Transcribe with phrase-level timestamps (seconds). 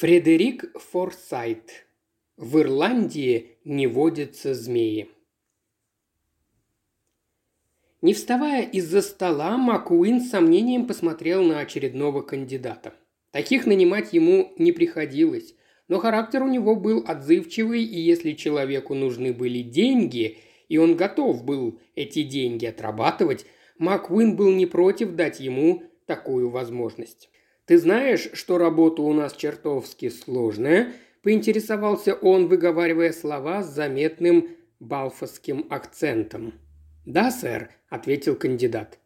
[0.00, 1.86] Фредерик Форсайт.
[2.38, 5.10] В Ирландии не водятся змеи.
[8.00, 12.94] Не вставая из-за стола, Макуин с сомнением посмотрел на очередного кандидата.
[13.30, 15.54] Таких нанимать ему не приходилось,
[15.86, 20.38] но характер у него был отзывчивый, и если человеку нужны были деньги,
[20.70, 23.44] и он готов был эти деньги отрабатывать,
[23.76, 27.28] Макуин был не против дать ему такую возможность.
[27.70, 30.92] «Ты знаешь, что работа у нас чертовски сложная?»–
[31.22, 34.48] поинтересовался он, выговаривая слова с заметным
[34.80, 36.54] балфасским акцентом.
[37.06, 38.98] «Да, сэр»,– ответил кандидат.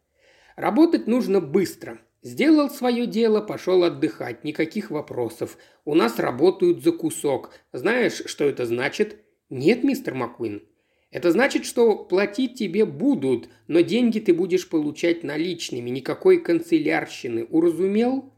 [0.55, 1.99] «Работать нужно быстро.
[2.23, 5.59] Сделал свое дело, пошел отдыхать, никаких вопросов.
[5.83, 7.51] У нас работают за кусок.
[7.71, 9.17] Знаешь, что это значит?»
[9.51, 10.63] «Нет, мистер Маккуин».
[11.11, 17.43] «Это значит, что платить тебе будут, но деньги ты будешь получать наличными, никакой канцелярщины.
[17.43, 18.31] Уразумел?»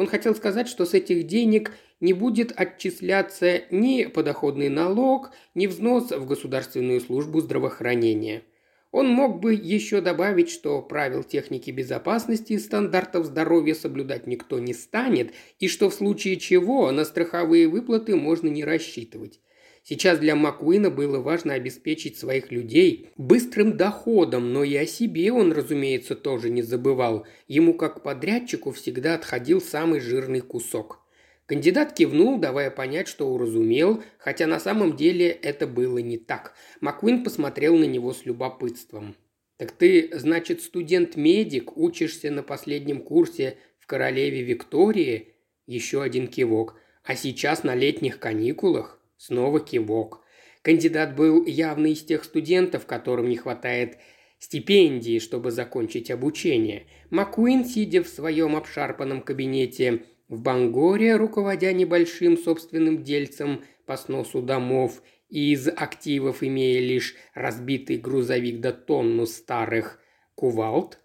[0.00, 6.10] Он хотел сказать, что с этих денег не будет отчисляться ни подоходный налог, ни взнос
[6.10, 8.44] в государственную службу здравоохранения.
[8.92, 14.72] Он мог бы еще добавить, что правил техники безопасности и стандартов здоровья соблюдать никто не
[14.72, 19.38] станет, и что в случае чего на страховые выплаты можно не рассчитывать.
[19.82, 25.52] Сейчас для Макуина было важно обеспечить своих людей быстрым доходом, но и о себе он,
[25.52, 27.26] разумеется, тоже не забывал.
[27.48, 31.00] Ему, как подрядчику, всегда отходил самый жирный кусок.
[31.46, 36.54] Кандидат кивнул, давая понять, что уразумел, хотя на самом деле это было не так.
[36.80, 39.16] Маквин посмотрел на него с любопытством.
[39.56, 45.34] «Так ты, значит, студент-медик, учишься на последнем курсе в королеве Виктории?»
[45.66, 46.76] Еще один кивок.
[47.02, 50.22] «А сейчас на летних каникулах?» Снова кивок.
[50.62, 53.98] Кандидат был явно из тех студентов, которым не хватает
[54.38, 56.86] стипендии, чтобы закончить обучение.
[57.10, 65.02] Маккуин, сидя в своем обшарпанном кабинете в Бангоре, руководя небольшим собственным дельцем по сносу домов
[65.28, 70.00] и из активов имея лишь разбитый грузовик до тонну старых
[70.34, 70.98] кувалд,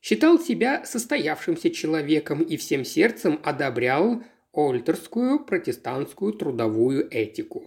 [0.00, 4.22] считал себя состоявшимся человеком и всем сердцем одобрял
[4.52, 7.66] ольтерскую протестантскую трудовую этику.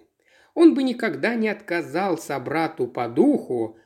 [0.54, 3.78] Он бы никогда не отказал собрату по духу,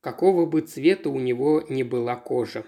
[0.00, 2.64] какого бы цвета у него ни была кожа.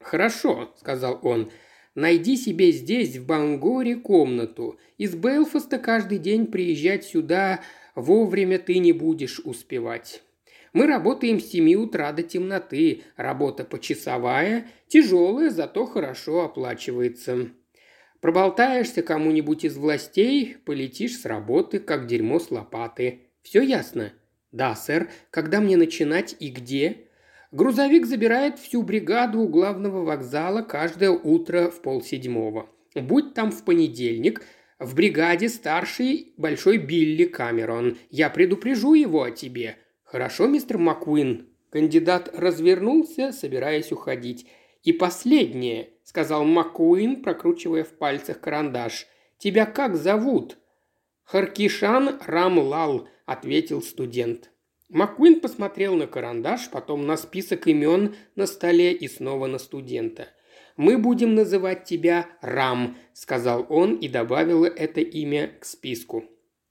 [0.00, 1.50] «Хорошо»,– сказал он,–
[1.94, 4.78] «найди себе здесь, в Бангоре, комнату.
[4.98, 7.60] Из Белфаста каждый день приезжать сюда
[7.94, 10.22] вовремя ты не будешь успевать».
[10.72, 13.02] Мы работаем с семи утра до темноты.
[13.16, 17.50] Работа почасовая, тяжелая, зато хорошо оплачивается.
[18.22, 23.22] Проболтаешься кому-нибудь из властей, полетишь с работы, как дерьмо с лопаты.
[23.42, 24.12] Все ясно?
[24.52, 25.10] Да, сэр.
[25.30, 27.08] Когда мне начинать и где?
[27.50, 32.70] Грузовик забирает всю бригаду у главного вокзала каждое утро в полседьмого.
[32.94, 34.42] Будь там в понедельник,
[34.78, 37.98] в бригаде старший большой Билли Камерон.
[38.08, 39.78] Я предупрежу его о тебе.
[40.04, 44.46] Хорошо, мистер Маккуин?» Кандидат развернулся, собираясь уходить.
[44.82, 49.06] «И последнее»,– сказал Маккуин, прокручивая в пальцах карандаш.
[49.38, 50.58] «Тебя как зовут?»
[51.24, 54.50] «Харкишан Рамлал»,– ответил студент.
[54.88, 60.28] Маккуин посмотрел на карандаш, потом на список имен на столе и снова на студента.
[60.76, 66.24] «Мы будем называть тебя Рам»,– сказал он и добавил это имя к списку.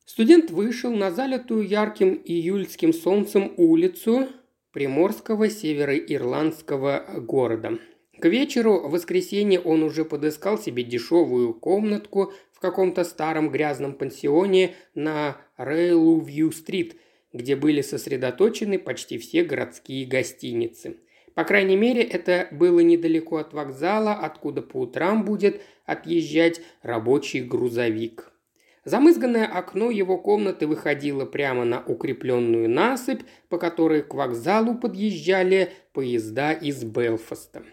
[0.06, 4.28] Студент вышел на залитую ярким июльским солнцем улицу
[4.72, 7.80] приморского североирландского города.
[8.22, 14.76] К вечеру в воскресенье он уже подыскал себе дешевую комнатку в каком-то старом грязном пансионе
[14.94, 16.98] на Рейлувью-стрит,
[17.34, 20.98] где были сосредоточены почти все городские гостиницы.
[21.34, 28.32] По крайней мере, это было недалеко от вокзала, откуда по утрам будет отъезжать рабочий грузовик.
[28.86, 36.52] Замызганное окно его комнаты выходило прямо на укрепленную насыпь, по которой к вокзалу подъезжали поезда
[36.52, 37.64] из Белфаста.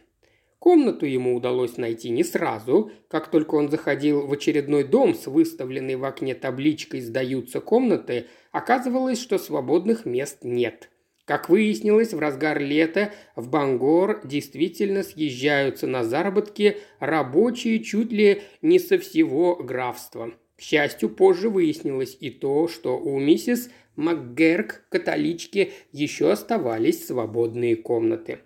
[0.59, 2.91] Комнату ему удалось найти не сразу.
[3.09, 9.21] Как только он заходил в очередной дом с выставленной в окне табличкой «Сдаются комнаты», оказывалось,
[9.21, 10.91] что свободных мест нет.
[11.25, 18.79] Как выяснилось, в разгар лета в Бангор действительно съезжаются на заработки рабочие чуть ли не
[18.79, 20.33] со всего графства.
[20.57, 28.41] К счастью, позже выяснилось и то, что у миссис МакГерк, католички, еще оставались свободные комнаты.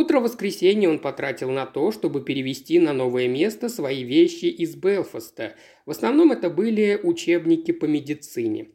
[0.00, 5.56] Утро воскресенья он потратил на то, чтобы перевести на новое место свои вещи из Белфаста.
[5.84, 8.68] В основном это были учебники по медицине.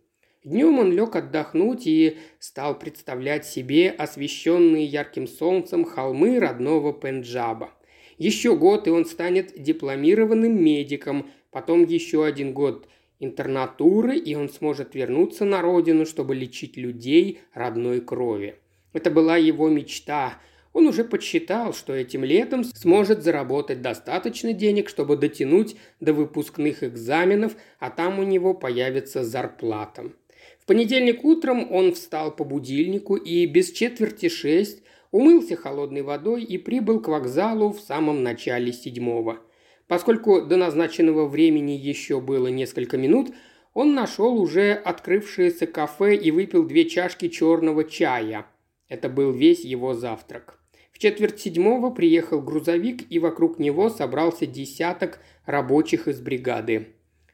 [0.44, 7.72] Днем он лег отдохнуть и стал представлять себе освещенные ярким солнцем холмы родного Пенджаба.
[8.20, 12.88] Еще год, и он станет дипломированным медиком, потом еще один год
[13.20, 18.58] интернатуры, и он сможет вернуться на родину, чтобы лечить людей родной крови.
[18.94, 20.40] Это была его мечта.
[20.76, 27.56] Он уже подсчитал, что этим летом сможет заработать достаточно денег, чтобы дотянуть до выпускных экзаменов,
[27.80, 30.12] а там у него появится зарплата.
[30.60, 36.58] В понедельник утром он встал по будильнику и без четверти шесть умылся холодной водой и
[36.58, 39.40] прибыл к вокзалу в самом начале седьмого.
[39.88, 43.34] Поскольку до назначенного времени еще было несколько минут,
[43.74, 48.48] он нашел уже открывшееся кафе и выпил две чашки черного чая.
[48.90, 50.60] Это был весь его завтрак.
[50.96, 56.88] В четверть седьмого приехал грузовик, и вокруг него собрался десяток рабочих из бригады.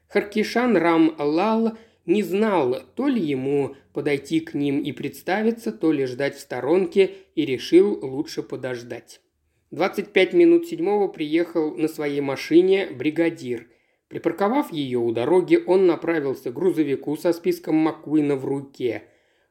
[0.07, 1.77] Харкишан Рам Лал
[2.07, 7.11] не знал, то ли ему подойти к ним и представиться, то ли ждать в сторонке,
[7.35, 9.21] и решил лучше подождать.
[9.69, 13.67] 25 минут седьмого приехал на своей машине бригадир.
[14.07, 19.03] Припарковав ее у дороги, он направился к грузовику со списком Маккуина в руке.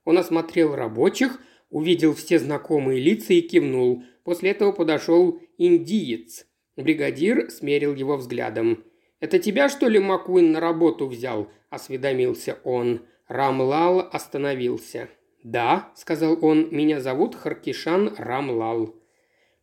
[0.05, 1.39] Он осмотрел рабочих,
[1.70, 4.05] увидел все знакомые лица и кивнул.
[4.25, 6.46] После этого подошел индиец.
[6.76, 8.84] Бригадир смерил его взглядом.
[9.20, 13.02] «Это тебя, что ли, Маккуин на работу взял?»– осведомился он.
[13.28, 15.08] Рамлал остановился.
[15.43, 18.94] «Да»,– сказал он,– «меня зовут Харкишан Рамлал».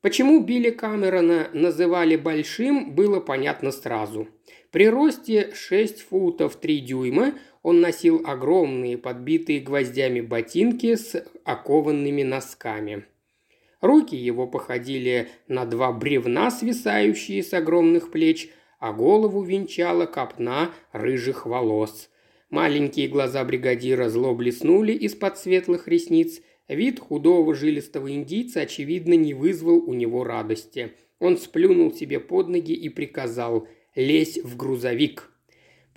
[0.02, 4.28] Почему Билли Камерона называли большим, было понятно сразу.
[4.72, 7.34] При росте 6 футов 3 дюйма
[7.64, 13.06] он носил огромные подбитые гвоздями ботинки с окованными носками.
[13.82, 18.50] Руки его походили на два бревна, свисающие с огромных плеч,
[18.80, 22.10] а голову венчала копна рыжих волос.
[22.50, 29.78] Маленькие глаза бригадира зло блеснули из-под светлых ресниц, Вид худого жилистого индийца, очевидно, не вызвал
[29.78, 30.94] у него радости.
[31.20, 35.32] Он сплюнул себе под ноги и приказал «Лезь в грузовик».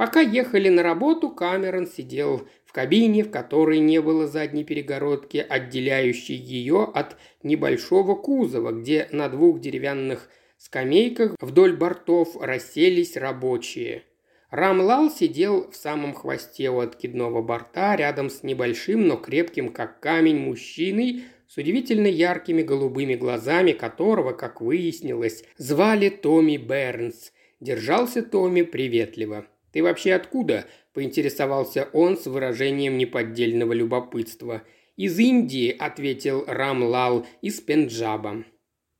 [0.01, 6.37] Пока ехали на работу, Камерон сидел в кабине, в которой не было задней перегородки, отделяющей
[6.37, 14.05] ее от небольшого кузова, где на двух деревянных скамейках вдоль бортов расселись рабочие–
[14.51, 20.39] Рамлал сидел в самом хвосте у откидного борта, рядом с небольшим, но крепким, как камень,
[20.39, 27.33] мужчиной с удивительно яркими голубыми глазами, которого, как выяснилось, звали Томми Бернс.
[27.61, 29.47] Держался Томми приветливо.
[29.73, 34.63] «Ты вообще откуда?»– поинтересовался он с выражением неподдельного любопытства.
[34.97, 38.45] «Из Индии»,– ответил Рамлал,– «из Пенджаба».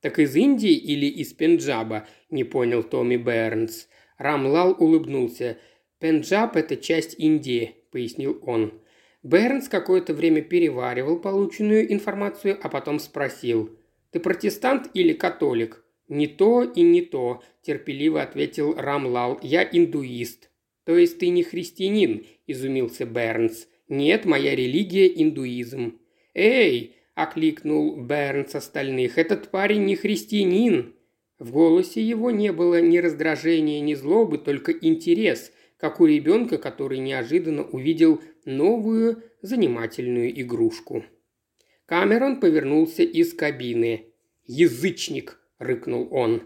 [0.01, 3.89] «Так из Индии или из Пенджаба?»– не понял Томми Бернс.
[4.17, 5.59] Рамлал улыбнулся.
[5.99, 8.81] «Пенджаб– это часть Индии»,– пояснил он.
[9.23, 13.79] Бернс какое-то время переваривал полученную информацию, а потом спросил.
[14.11, 19.39] «Ты протестант или католик?» «Не то и не то»,– терпеливо ответил Рамлал.
[19.43, 20.50] «Я индуист».
[20.85, 23.69] «То есть ты не христианин?»– изумился Бернс.
[23.89, 25.99] «Нет, моя религия– индуизм».
[26.35, 29.19] «Эй!»– окликнул Бернс остальных.
[29.19, 30.95] «Этот парень не христианин!»
[31.39, 36.99] В голосе его не было ни раздражения, ни злобы, только интерес, как у ребенка, который
[36.99, 41.05] неожиданно увидел новую занимательную игрушку.
[41.87, 44.13] Камерон повернулся из кабины.
[44.45, 46.43] «Язычник!»– рыкнул он.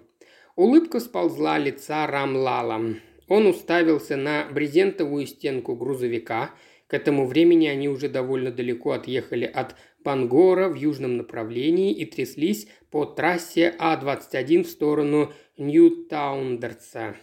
[0.56, 2.94] Улыбка сползла лица Рамлала.
[3.28, 6.54] Он уставился на брезентовую стенку грузовика.
[6.86, 12.68] К этому времени они уже довольно далеко отъехали от Бангора в южном направлении и тряслись
[12.90, 17.16] по трассе А-21 в сторону Нью-Таундерса.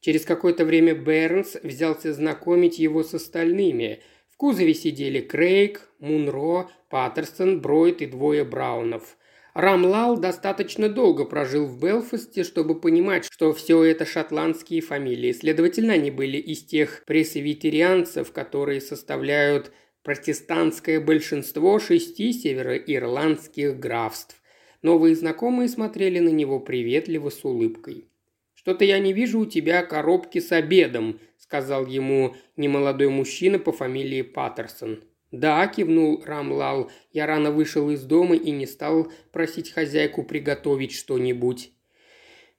[0.00, 4.00] Через какое-то время Бернс взялся знакомить его с остальными.
[4.28, 9.18] В кузове сидели Крейг, Мунро, Паттерсон, Бройд и двое Браунов.
[9.54, 15.32] Рамлал достаточно долго прожил в Белфасте, чтобы понимать, что все это шотландские фамилии.
[15.32, 24.40] Следовательно, они были из тех пресвитерианцев, которые составляют протестантское большинство шести североирландских графств.
[24.82, 28.06] Новые знакомые смотрели на него приветливо с улыбкой.
[28.54, 34.22] «Что-то я не вижу у тебя коробки с обедом»,– сказал ему немолодой мужчина по фамилии
[34.22, 35.02] Паттерсон.
[35.30, 41.72] «Да»,– кивнул Рамлал,– «я рано вышел из дома и не стал просить хозяйку приготовить что-нибудь».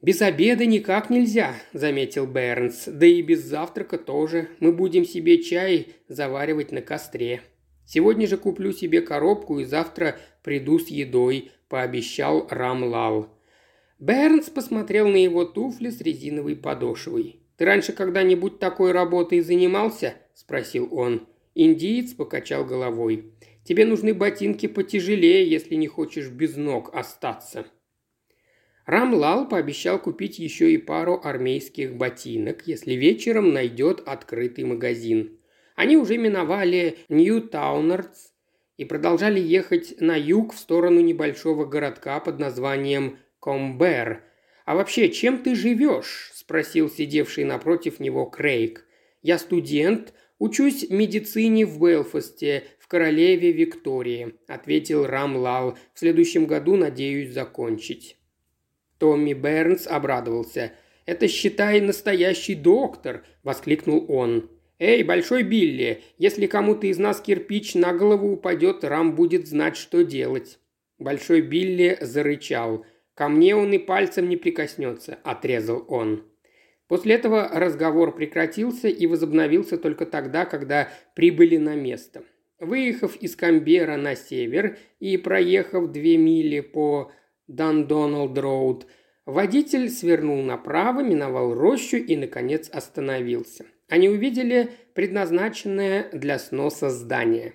[0.02, 2.86] «Без обеда никак нельзя»,– заметил Бернс.
[2.88, 4.50] «Да и без завтрака тоже.
[4.60, 7.42] Мы будем себе чай заваривать на костре.
[7.86, 13.28] Сегодня же куплю себе коробку и завтра приду с едой пообещал Рамлал.
[14.00, 17.42] Бернс посмотрел на его туфли с резиновой подошвой.
[17.58, 21.28] «Ты раньше когда-нибудь такой работой занимался?»– спросил он.
[21.56, 23.34] Индиец покачал головой.
[23.64, 27.66] «Тебе нужны ботинки потяжелее, если не хочешь без ног остаться».
[28.86, 35.40] Рамлал пообещал купить еще и пару армейских ботинок, если вечером найдет открытый магазин.
[35.76, 38.32] Они уже миновали Нью-Таунардс
[38.78, 44.24] и продолжали ехать на юг в сторону небольшого городка под названием Комбер.
[44.66, 48.86] «А вообще, чем ты живешь?»– спросил сидевший напротив него Крейг.
[49.22, 55.78] «Я студент, учусь медицине в Белфасте, в королеве Виктории»,– ответил Рамлал.
[55.94, 58.18] «В следующем году надеюсь закончить».
[58.98, 60.74] Томми Бернс обрадовался.
[61.06, 64.50] «Это, считай, настоящий доктор!»– воскликнул он.
[64.80, 70.04] «Эй, Большой Билли, если кому-то из нас кирпич на голову упадет, Рам будет знать, что
[70.04, 70.58] делать».
[70.98, 72.84] Большой Билли зарычал.
[73.14, 76.31] «Ко мне он и пальцем не прикоснется»,– отрезал он.
[76.92, 82.24] После этого разговор прекратился и возобновился только тогда, когда прибыли на место.
[82.60, 87.14] Выехав из Камбера на север и проехав две мили по
[87.48, 88.88] Дандоналд-Роуд,
[89.26, 93.68] водитель свернул направо, миновал рощу и, наконец, остановился.
[93.88, 97.54] Они увидели предназначенное для сноса здание.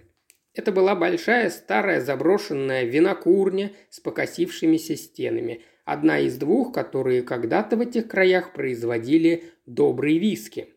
[0.55, 5.61] Это была большая старая заброшенная винокурня с покосившимися стенами.
[5.87, 10.71] Одна из двух, которые когда-то в этих краях производили добрые виски.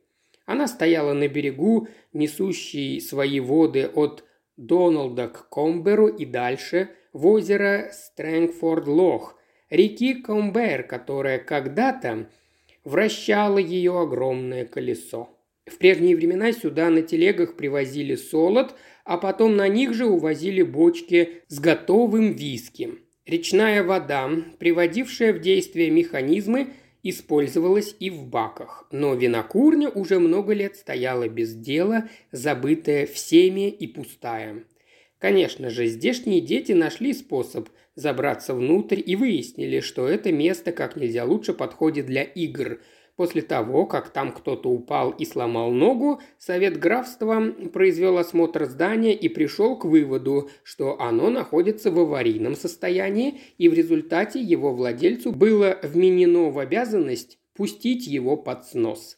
[0.46, 4.24] Она стояла на берегу, несущей свои воды от
[4.56, 9.34] Доналда к Комберу и дальше, в озеро Стрэнгфорд-Лох,
[9.72, 12.30] реки Комбер, которая когда-то
[12.84, 15.36] вращала ее огромное колесо.
[15.66, 18.76] В прежние времена сюда на телегах привозили солод,
[19.06, 23.09] а потом на них же увозили бочки с готовым виски.
[23.30, 26.70] Речная вода, приводившая в действие механизмы,
[27.04, 33.86] использовалась и в баках, но винокурня уже много лет стояла без дела, забытая всеми и
[33.86, 34.64] пустая.
[35.20, 41.24] Конечно же, здешние дети нашли способ забраться внутрь и выяснили, что это место как нельзя
[41.24, 42.82] лучше подходит для игр.
[43.20, 49.28] После того, как там кто-то упал и сломал ногу, совет графства произвел осмотр здания и
[49.28, 55.78] пришел к выводу, что оно находится в аварийном состоянии, и в результате его владельцу было
[55.84, 59.18] вменено в обязанность пустить его под снос.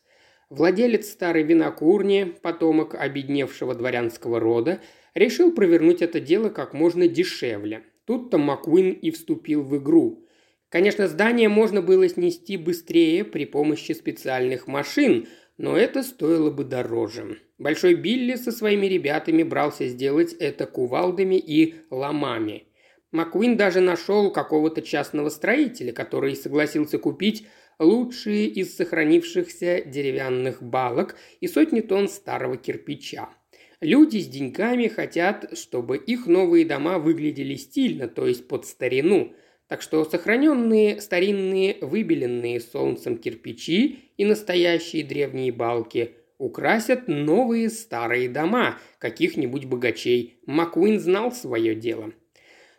[0.50, 4.82] Владелец старой винокурни, потомок обедневшего дворянского рода,
[5.14, 7.84] решил провернуть это дело как можно дешевле.
[8.06, 10.26] Тут-то Макуин и вступил в игру.
[10.72, 17.40] Конечно, здание можно было снести быстрее при помощи специальных машин, но это стоило бы дороже.
[17.58, 22.68] Большой Билли со своими ребятами брался сделать это кувалдами и ломами.
[23.12, 27.46] Макуин даже нашел какого-то частного строителя, который согласился купить
[27.78, 33.28] лучшие из сохранившихся деревянных балок и сотни тонн старого кирпича.
[33.82, 39.36] Люди с деньгами хотят, чтобы их новые дома выглядели стильно, то есть под старину.
[39.72, 48.80] Так что сохраненные старинные выбеленные солнцем кирпичи и настоящие древние балки украсят новые старые дома
[49.00, 50.42] каких-нибудь богачей.
[50.46, 52.12] Макуин знал свое дело.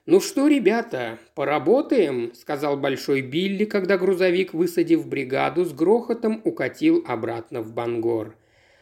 [0.04, 7.62] «Ну что, ребята, поработаем»,– сказал Большой Билли, когда грузовик, высадив бригаду, с грохотом укатил обратно
[7.62, 8.36] в Бангор.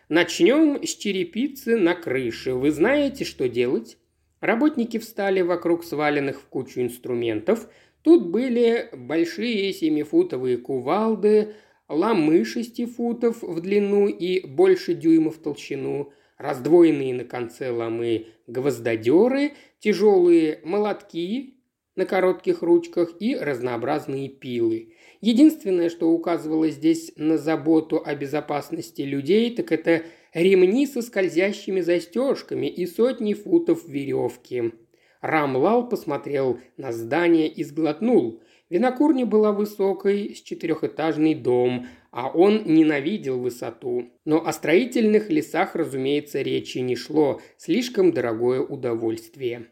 [0.09, 2.55] Начнем с черепицы на крыше.
[2.55, 3.99] Вы знаете, что делать?»
[4.41, 7.69] Работники встали вокруг сваленных в кучу инструментов.
[8.03, 11.55] Тут были большие семифутовые кувалды,
[11.89, 19.53] ломы шести футов в длину и больше дюймов в толщину, раздвоенные на конце ломы гвоздодеры,
[19.81, 21.57] тяжелые молотки
[21.97, 24.95] на коротких ручках и разнообразные пилы.
[25.21, 32.67] Единственное, что указывало здесь на заботу о безопасности людей, так это ремни со скользящими застежками
[32.67, 34.73] и сотни футов веревки.
[35.21, 38.41] Рамлал посмотрел на здание и сглотнул.
[38.71, 44.11] Винокурня была высокой, с четырехэтажный дом, а он ненавидел высоту.
[44.25, 49.67] Но о строительных лесах, разумеется, речи не шло, слишком дорогое удовольствие.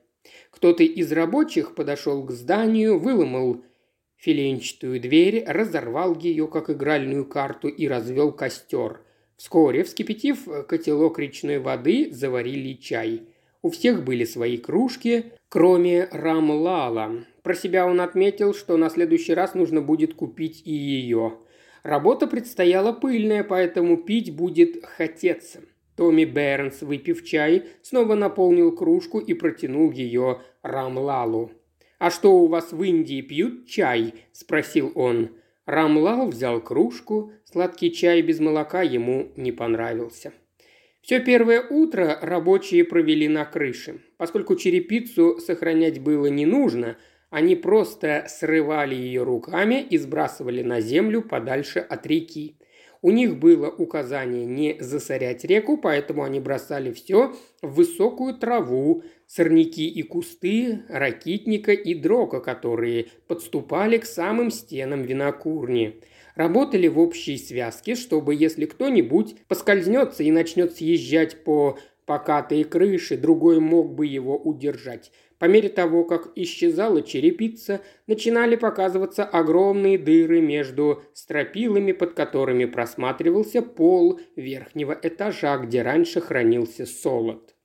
[0.50, 3.62] Кто-то из рабочих подошел к зданию, выломал
[4.16, 9.00] филенчатую дверь, разорвал ее, как игральную карту, и развел костер.
[9.36, 13.22] Вскоре, вскипятив котелок речной воды, заварили чай.
[13.62, 17.24] У всех были свои кружки, кроме Рамлала.
[17.42, 21.38] Про себя он отметил, что на следующий раз нужно будет купить и ее.
[21.82, 25.60] Работа предстояла пыльная, поэтому пить будет хотеться.
[25.96, 31.50] Томми Бернс, выпив чай, снова наполнил кружку и протянул ее Рамлалу.
[31.98, 35.30] «А что у вас в Индии пьют чай?»– спросил он.
[35.66, 40.32] Рамлал взял кружку, сладкий чай без молока ему не понравился.
[41.08, 44.02] Все первое утро рабочие провели на крыше.
[44.18, 46.98] Поскольку черепицу сохранять было не нужно,
[47.30, 52.56] Они просто срывали ее руками и сбрасывали на землю подальше от реки.
[53.00, 59.86] У них было указание не засорять реку, поэтому они бросали все в высокую траву, сорняки
[59.88, 66.00] и кусты, ракитника и дрока, которые подступали к самым стенам винокурни.
[66.38, 71.76] Работали в общей связке, чтобы если кто-нибудь поскользнется и начнет съезжать по
[72.06, 75.10] покатой крыши, другой мог бы его удержать.
[75.40, 83.60] По мере того, как исчезала черепица, начинали показываться огромные дыры между стропилами, под которыми просматривался
[83.60, 87.56] пол верхнего этажа, где раньше хранился солод.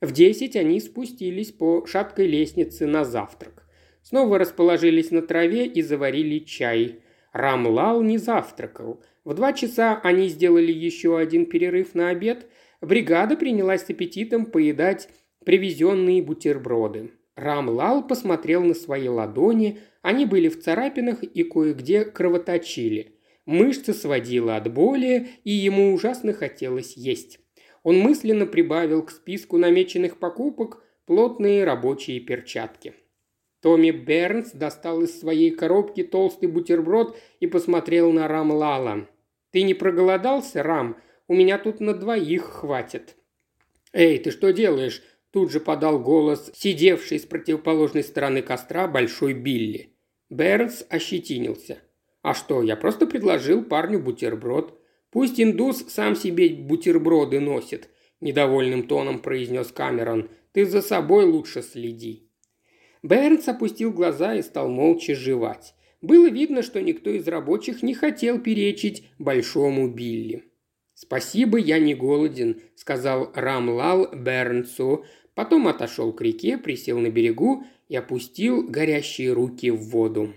[0.00, 3.68] В десять они спустились по шаткой лестнице на завтрак.
[4.02, 7.02] Снова расположились на траве и заварили чай.
[7.36, 9.02] Рамлал не завтракал.
[9.22, 12.46] В два часа они сделали еще один перерыв на обед.
[12.80, 15.10] Бригада принялась с аппетитом поедать
[15.44, 17.10] привезенные бутерброды.
[17.34, 23.18] Рамлал посмотрел на свои ладони, они были в царапинах и кое-где кровоточили.
[23.44, 27.38] Мышцы сводило от боли, и ему ужасно хотелось есть.
[27.82, 32.94] Он мысленно прибавил к списку намеченных покупок плотные рабочие перчатки.
[33.66, 39.08] Томми Бернс достал из своей коробки толстый бутерброд и посмотрел на Рамлала.
[39.50, 40.96] «Ты не проголодался, Рам?
[41.26, 43.16] У меня тут на двоих хватит».
[43.92, 49.96] «Эй, ты что делаешь?» Тут же подал голос сидевший с противоположной стороны костра Большой Билли.
[50.30, 51.78] Бернс ощетинился.
[52.22, 54.80] «А что, я просто предложил парню бутерброд.
[55.10, 57.88] Пусть индус сам себе бутерброды носит»,–
[58.20, 60.30] недовольным тоном произнес Камерон.
[60.52, 62.25] «Ты за собой лучше следи».
[63.02, 65.74] Бернс опустил глаза и стал молча жевать.
[66.00, 70.44] Было видно, что никто из рабочих не хотел перечить Большому Билли.
[70.94, 75.04] «Спасибо, я не голоден»,– сказал Рамлал Бернсу,
[75.36, 80.32] Потом отошел к реке, присел на берегу и опустил горящие руки в воду.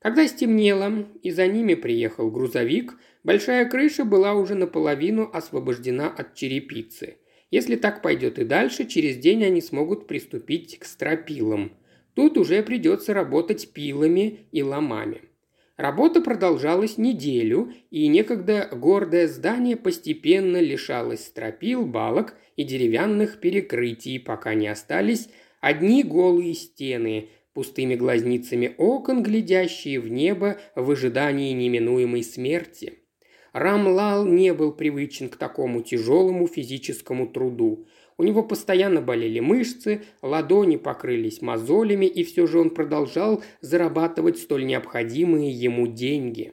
[0.00, 7.18] Когда стемнело и за ними приехал грузовик, большая крыша была уже наполовину освобождена от черепицы.
[7.50, 11.72] Если так пойдет и дальше, через день они смогут приступить к стропилам.
[12.14, 15.22] Тут уже придется работать пилами и ломами.
[15.76, 24.54] Работа продолжалась неделю, и некогда гордое здание постепенно лишалось стропил, балок и деревянных перекрытий, пока
[24.54, 25.28] не остались
[25.60, 33.00] одни голые стены, пустыми глазницами окон, глядящие в небо в ожидании неминуемой смерти.
[33.56, 37.86] Рамлал не был привычен к такому тяжелому физическому труду.
[38.18, 44.66] У него постоянно болели мышцы, ладони покрылись мозолями, и все же он продолжал зарабатывать столь
[44.66, 46.52] необходимые ему деньги.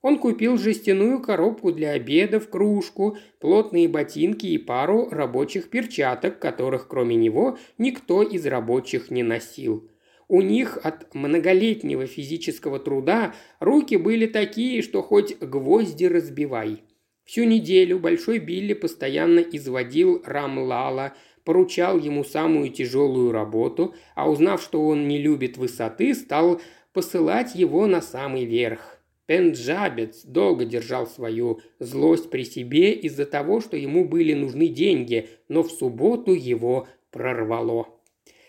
[0.00, 7.16] Он купил жестяную коробку для обедов, кружку, плотные ботинки и пару рабочих перчаток, которых кроме
[7.16, 9.90] него никто из рабочих не носил.
[10.28, 16.82] У них от многолетнего физического труда руки были такие, что хоть гвозди разбивай–
[17.24, 24.86] Всю неделю Большой Билли постоянно изводил Рамлала, поручал ему самую тяжелую работу, а узнав, что
[24.86, 26.60] он не любит высоты, стал
[26.92, 29.00] посылать его на самый верх.
[29.26, 35.62] Пенджабец долго держал свою злость при себе из-за того, что ему были нужны деньги, но
[35.62, 37.88] в субботу его прорвало.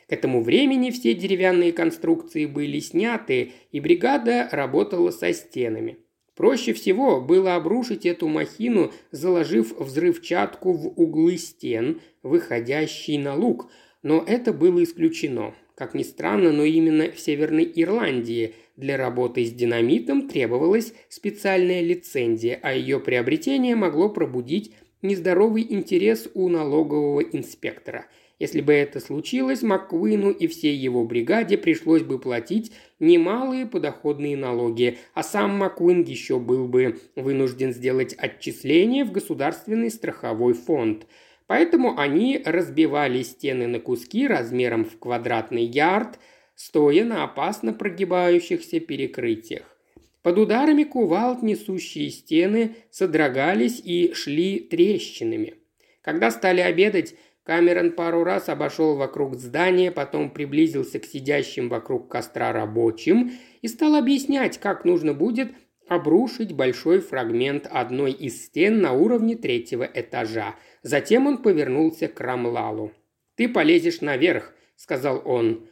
[0.07, 5.97] К этому времени все деревянные конструкции были сняты, и бригада работала со стенами.
[6.35, 13.71] Проще всего было обрушить эту махину, заложив взрывчатку в углы стен, выходящий на луг,
[14.03, 15.55] но это было исключено.
[15.75, 22.59] Как ни странно, но именно в Северной Ирландии для работы с динамитом требовалась специальная лицензия,
[22.61, 28.05] а ее приобретение могло пробудить нездоровый интерес у налогового инспектора–
[28.37, 34.97] если бы это случилось, Маккуину и всей его бригаде пришлось бы платить немалые подоходные налоги,
[35.13, 41.05] а сам Маккуин еще был бы вынужден сделать отчисление в государственный страховой фонд.
[41.47, 46.19] Поэтому они разбивали стены на куски размером в квадратный ярд,
[46.55, 49.75] стоя на опасно прогибающихся перекрытиях.
[50.23, 55.53] Под ударами кувалд несущие стены содрогались и шли трещинами.
[56.01, 62.51] Когда стали обедать, Камерон пару раз обошел вокруг здания, потом приблизился к сидящим вокруг костра
[62.51, 65.51] рабочим и стал объяснять, как нужно будет
[65.87, 70.55] обрушить большой фрагмент одной из стен на уровне третьего этажа.
[70.81, 72.91] Затем он повернулся к Рамлалу.
[73.35, 75.67] «Ты полезешь наверх»,— сказал он.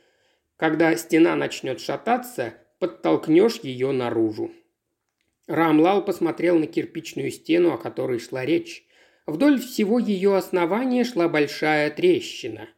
[0.57, 4.51] «Когда стена начнет шататься, подтолкнешь ее наружу».
[5.47, 8.85] Рамлал посмотрел на кирпичную стену, о которой шла речь.
[9.25, 12.69] Вдоль всего ее основания шла большая трещина.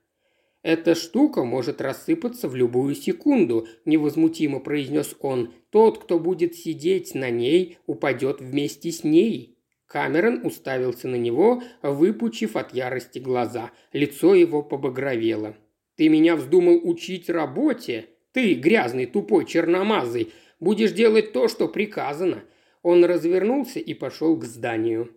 [0.61, 5.53] «Эта штука может рассыпаться в любую секунду»,– невозмутимо произнес он.
[5.69, 9.59] «Тот, кто будет сидеть на ней, упадет вместе с ней».
[9.85, 13.71] Камерон уставился на него, выпучив от ярости глаза.
[13.93, 15.55] Лицо его побагровело.
[15.95, 18.07] «Ты меня вздумал учить работе?
[18.31, 22.43] Ты, грязный, тупой, черномазый, будешь делать то, что приказано».
[22.81, 25.11] Он развернулся и пошел к зданию.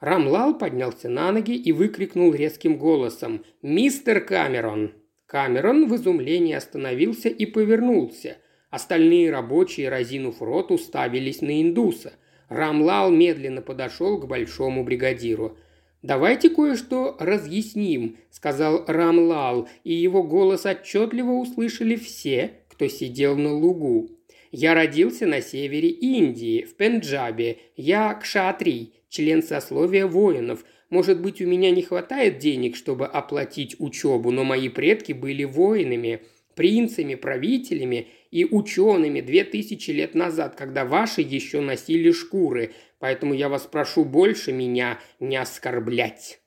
[0.00, 4.92] Рамлал поднялся на ноги и выкрикнул резким голосом «Мистер Камерон!».
[5.26, 8.36] Камерон в изумлении остановился и повернулся.
[8.70, 12.12] Остальные рабочие, разинув рот, уставились на индуса.
[12.48, 15.56] Рамлал медленно подошел к большому бригадиру.
[16.02, 24.10] «Давайте кое-что разъясним»,– сказал Рамлал, и его голос отчетливо услышали все, кто сидел на лугу.
[24.52, 27.58] «Я родился на севере Индии, в Пенджабе.
[27.76, 30.64] Я кшатрий, член сословия воинов.
[30.90, 36.20] Может быть, у меня не хватает денег, чтобы оплатить учебу, но мои предки были воинами,
[36.54, 43.48] принцами, правителями и учеными две тысячи лет назад, когда ваши еще носили шкуры, поэтому я
[43.48, 46.40] вас прошу больше меня не оскорблять».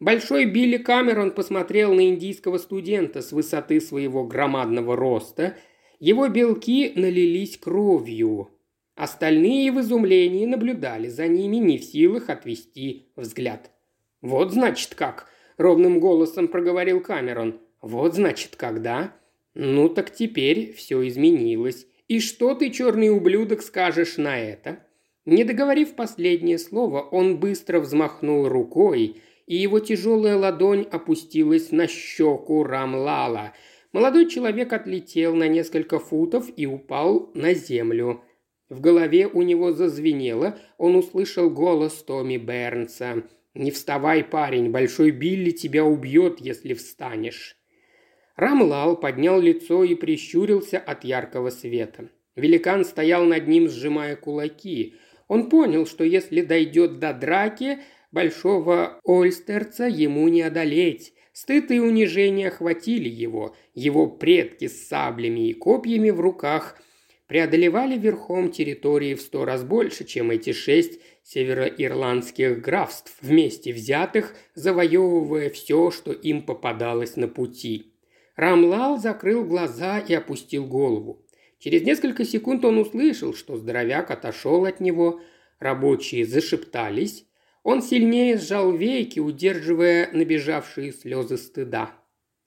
[0.00, 5.56] Большой Билли Камерон посмотрел на индийского студента с высоты своего громадного роста.
[6.00, 8.50] Его белки налились кровью.
[8.94, 13.72] Остальные в изумлении наблюдали за ними, не в силах отвести взгляд.
[14.22, 17.60] «Вот значит как»,– ровным голосом проговорил Камерон.
[17.82, 19.12] «Вот значит когда.
[19.54, 21.86] Ну так теперь все изменилось.
[22.06, 24.78] И что ты, черный ублюдок, скажешь на это?»
[25.24, 32.62] Не договорив последнее слово, он быстро взмахнул рукой, и его тяжелая ладонь опустилась на щеку
[32.62, 33.54] Рамлала.
[33.92, 38.22] Молодой человек отлетел на несколько футов и упал на землю–
[38.68, 43.24] в голове у него зазвенело, он услышал голос Томми Бернса.
[43.54, 47.56] «Не вставай, парень, Большой Билли тебя убьет, если встанешь».
[48.36, 52.10] Рамлал поднял лицо и прищурился от яркого света.
[52.34, 54.94] Великан стоял над ним, сжимая кулаки.
[55.28, 57.78] Он понял, что если дойдет до драки,
[58.10, 61.14] большого Ольстерца ему не одолеть.
[61.32, 63.54] Стыд и унижение охватили его.
[63.74, 66.76] Его предки с саблями и копьями в руках
[67.26, 75.50] преодолевали верхом территории в сто раз больше, чем эти шесть североирландских графств, вместе взятых, завоевывая
[75.50, 77.94] все, что им попадалось на пути.
[78.36, 81.24] Рамлал закрыл глаза и опустил голову.
[81.58, 85.20] Через несколько секунд он услышал, что здоровяк отошел от него,
[85.58, 87.26] рабочие зашептались.
[87.62, 91.94] Он сильнее сжал веки, удерживая набежавшие слезы стыда.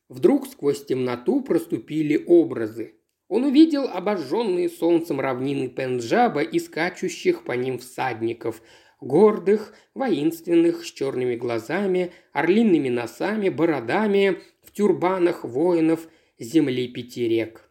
[0.08, 2.97] Вдруг сквозь темноту проступили образы.
[3.28, 8.62] Он увидел обожженные солнцем равнины Пенджаба и скачущих по ним всадников,
[9.02, 16.08] гордых, воинственных, с черными глазами, орлиными носами, бородами, в тюрбанах воинов
[16.40, 17.70] земли пяти рек.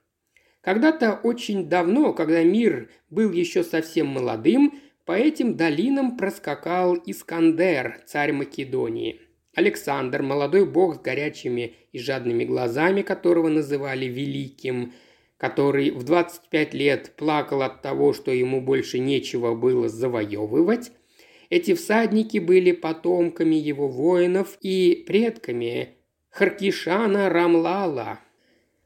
[0.60, 8.32] Когда-то очень давно, когда мир был еще совсем молодым, по этим долинам проскакал Искандер, царь
[8.32, 9.20] Македонии.
[9.54, 14.92] Александр, молодой бог с горячими и жадными глазами, которого называли Великим–
[15.36, 20.92] который в 25 лет плакал от того, что ему больше нечего было завоевывать,
[21.50, 25.96] эти всадники были потомками его воинов и предками
[26.30, 28.20] Харкишана Рамлала.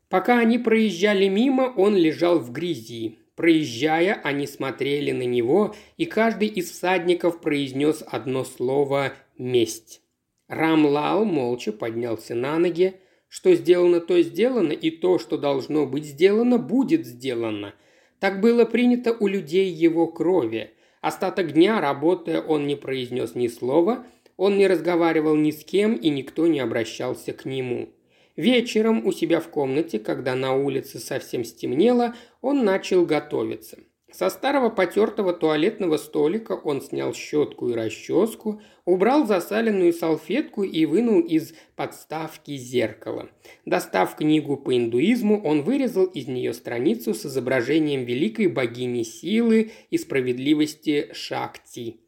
[0.08, 3.18] Пока они проезжали мимо, он лежал в грязи.
[3.36, 10.02] Проезжая, они смотрели на него, и каждый из всадников произнес одно слово «месть».
[10.48, 16.58] Рамлал молча поднялся на ноги, что сделано, то сделано, и то, что должно быть сделано,
[16.58, 17.74] будет сделано.
[18.18, 20.72] Так было принято у людей его крови.
[21.00, 24.04] Остаток дня, работая, он не произнес ни слова,
[24.36, 27.88] он не разговаривал ни с кем, и никто не обращался к нему.
[28.36, 33.78] Вечером у себя в комнате, когда на улице совсем стемнело, он начал готовиться–
[34.12, 41.20] со старого потертого туалетного столика он снял щетку и расческу, убрал засаленную салфетку и вынул
[41.20, 43.30] из подставки зеркало.
[43.64, 49.98] Достав книгу по индуизму, он вырезал из нее страницу с изображением великой богини силы и
[49.98, 52.00] справедливости Шакти.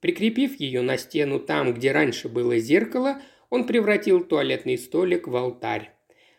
[0.00, 5.92] Прикрепив ее на стену там, где раньше было зеркало, он превратил туалетный столик в алтарь.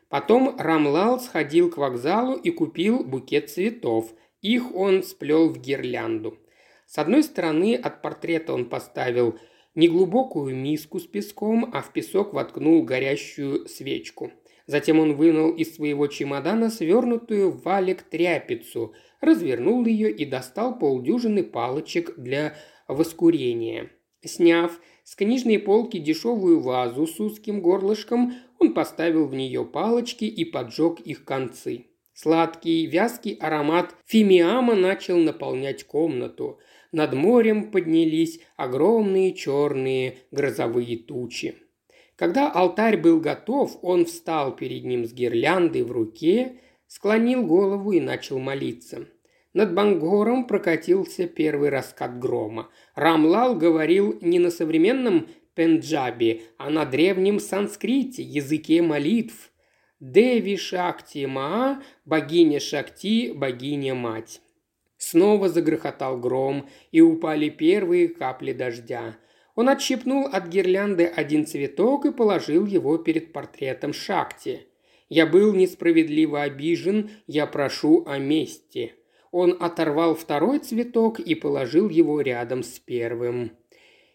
[0.09, 4.13] Потом Рамлал сходил к вокзалу и купил букет цветов–
[4.53, 6.37] их он сплел в гирлянду.
[6.85, 9.37] С одной стороны от портрета он поставил
[9.75, 14.31] неглубокую миску с песком, а в песок воткнул горящую свечку.
[14.65, 22.17] Затем он вынул из своего чемодана свернутую валик тряпицу, развернул ее и достал полдюжины палочек
[22.17, 22.55] для
[22.87, 23.91] воскурения.
[24.23, 30.43] Сняв с книжной полки дешевую вазу с узким горлышком, он поставил в нее палочки и
[30.43, 31.85] поджег их концы.
[32.19, 36.59] Сладкий, вязкий аромат фимиама начал наполнять комнату.
[36.91, 41.53] Над морем поднялись огромные черные грозовые тучи.
[42.15, 46.53] Когда алтарь был готов, он встал перед ним с гирляндой в руке,
[46.87, 49.05] склонил голову и начал молиться.
[49.53, 52.71] Над Бангором прокатился первый раскат грома.
[52.95, 59.51] Рамлал говорил не на современном пенджабе, а на древнем санскрите, языке молитв.
[59.99, 64.41] Деви Шакти Маа, богиня Шакти, богиня-мать.
[64.97, 69.17] Снова загрохотал гром, и упали первые капли дождя.
[69.55, 74.67] Он отщипнул от гирлянды один цветок и положил его перед портретом Шакти.
[75.09, 78.93] «Я был несправедливо обижен, я прошу о мести».
[79.31, 83.51] Он оторвал второй цветок и положил его рядом с первым.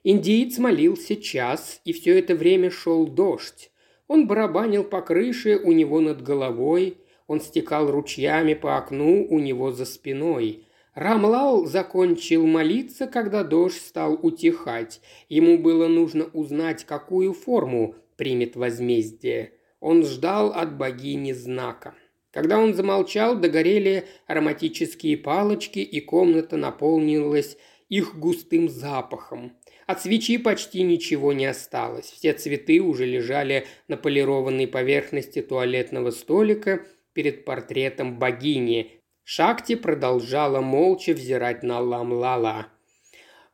[0.05, 3.71] Индиец молился час, и все это время шел дождь.
[4.12, 6.98] Он барабанил по крыше у него над головой,
[7.29, 10.66] он стекал ручьями по окну у него за спиной.
[10.94, 15.01] Рамлал закончил молиться, когда дождь стал утихать.
[15.31, 19.55] Ему было нужно узнать, какую форму примет возмездие.
[19.81, 21.94] Он ждал от богини знака.
[22.33, 27.57] Когда он замолчал, догорели ароматические палочки, и комната наполнилась
[27.88, 29.57] их густым запахом.
[29.87, 32.07] От свечи почти ничего не осталось.
[32.07, 41.12] Все цветы уже лежали на полированной поверхности туалетного столика перед портретом богини, Шакти продолжала молча
[41.12, 42.66] взирать на Ламлала.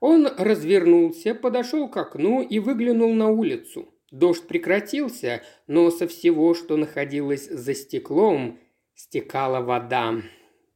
[0.01, 3.95] Он развернулся, подошел к окну и выглянул на улицу.
[4.11, 8.59] Дождь прекратился, но со всего, что находилось за стеклом,
[8.95, 10.23] стекала вода.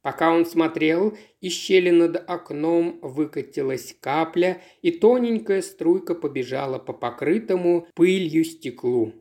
[0.03, 7.87] Пока он смотрел, из щели над окном выкатилась капля, и тоненькая струйка побежала по покрытому
[7.95, 9.13] пылью стеклу.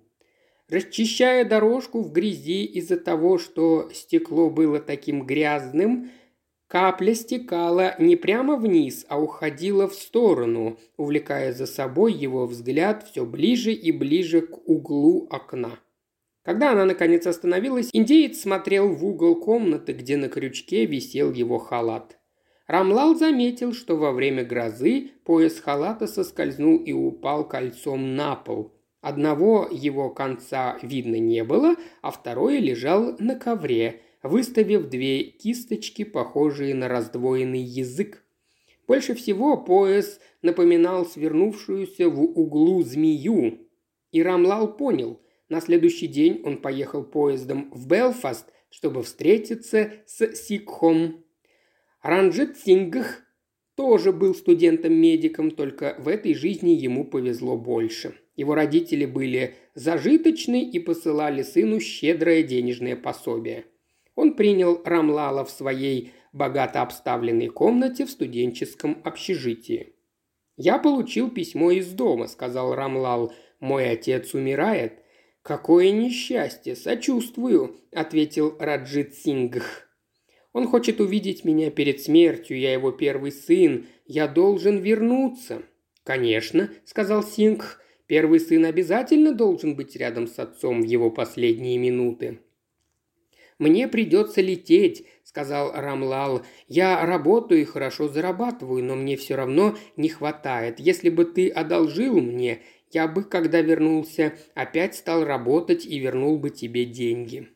[0.68, 6.10] Расчищая дорожку в грязи из-за того, что стекло было таким грязным,
[6.66, 13.24] капля стекала не прямо вниз, а уходила в сторону, увлекая за собой его взгляд все
[13.24, 15.78] ближе и ближе к углу окна.
[16.42, 22.18] Когда она наконец остановилась, индеец смотрел в угол комнаты, где на крючке висел его халат.
[22.66, 29.68] Рамлал заметил, что во время грозы пояс халата соскользнул и упал кольцом на пол– Одного
[29.68, 36.86] его конца видно не было, а второй лежал на ковре, выставив две кисточки, похожие на
[36.86, 38.24] раздвоенный язык.
[38.86, 43.58] Больше всего пояс напоминал свернувшуюся в углу змею.
[44.12, 45.20] И Рамлал понял,
[45.52, 51.26] на следующий день он поехал поездом в Белфаст, чтобы встретиться с Сикхом.
[52.00, 53.20] Ранджит Сингх
[53.74, 58.14] тоже был студентом-медиком, только в этой жизни ему повезло больше.
[58.34, 63.66] Его родители были зажиточны и посылали сыну щедрое денежное пособие.
[64.14, 69.96] Он принял Рамлала в своей богато обставленной комнате в студенческом общежитии.
[70.56, 73.34] «Я получил письмо из дома»,— сказал Рамлал.
[73.60, 75.02] «Мой отец умирает».
[75.42, 76.76] «Какое несчастье!
[76.76, 79.88] Сочувствую»,— ответил Раджит Сингх.
[80.52, 85.62] «Он хочет увидеть меня перед смертью, я его первый сын, я должен вернуться».
[86.04, 92.40] «Конечно»,— сказал Сингх, Первый сын обязательно должен быть рядом с отцом в его последние минуты.
[93.58, 96.42] «Мне придется лететь»,— сказал Рамлал.
[96.68, 100.78] «Я работаю и хорошо зарабатываю, но мне все равно не хватает.
[100.78, 102.60] Если бы ты одолжил мне,
[102.92, 107.48] я бы, когда вернулся, опять стал работать и вернул бы тебе деньги».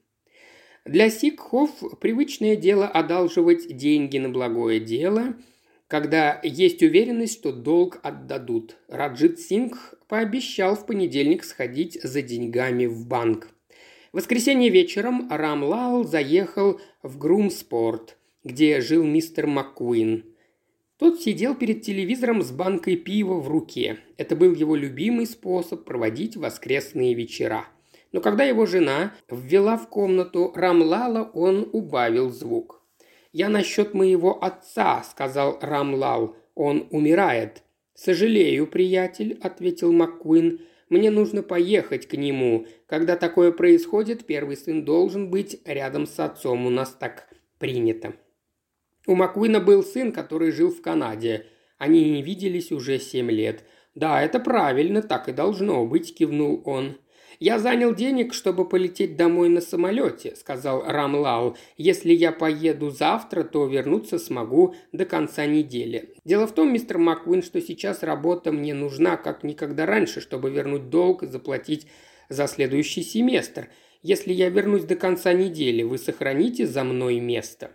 [0.85, 1.71] Для сикхов
[2.01, 5.35] привычное дело одалживать деньги на благое дело–
[5.89, 8.77] когда есть уверенность, что долг отдадут.
[8.89, 13.49] Раджит Сингх пообещал в понедельник сходить за деньгами в банк.
[14.13, 20.25] В воскресенье вечером Рамлал заехал в Грумспорт, где жил мистер Маккуин.
[20.99, 23.99] Тот сидел перед телевизором с банкой пива в руке.
[24.17, 27.69] Это был его любимый способ проводить воскресные вечера.
[28.13, 32.83] Но когда его жена ввела в комнату Рамлала, он убавил звук.
[33.31, 36.35] «Я насчет моего отца»,— сказал Рамлал.
[36.55, 37.63] «Он умирает».
[37.93, 40.61] «Сожалею, приятель»,— ответил Маккуин.
[40.89, 42.67] «Мне нужно поехать к нему.
[42.87, 46.65] Когда такое происходит, первый сын должен быть рядом с отцом.
[46.65, 47.29] У нас так
[47.59, 48.15] принято».
[49.07, 51.47] У Маккуина был сын, который жил в Канаде.
[51.79, 53.65] Они не виделись уже семь лет.
[53.95, 56.99] «Да, это правильно, так и должно быть»,– кивнул он.
[57.39, 61.57] «Я занял денег, чтобы полететь домой на самолете»,– сказал Рамлал.
[61.77, 66.15] «Если я поеду завтра, то вернуться смогу до конца недели.
[66.25, 70.91] Дело в том, мистер Маквин, что сейчас работа мне нужна как никогда раньше, чтобы вернуть
[70.91, 71.87] долг и заплатить
[72.29, 73.69] за следующий семестр.
[74.03, 77.71] Если я вернусь до конца недели, вы сохраните за мной место?»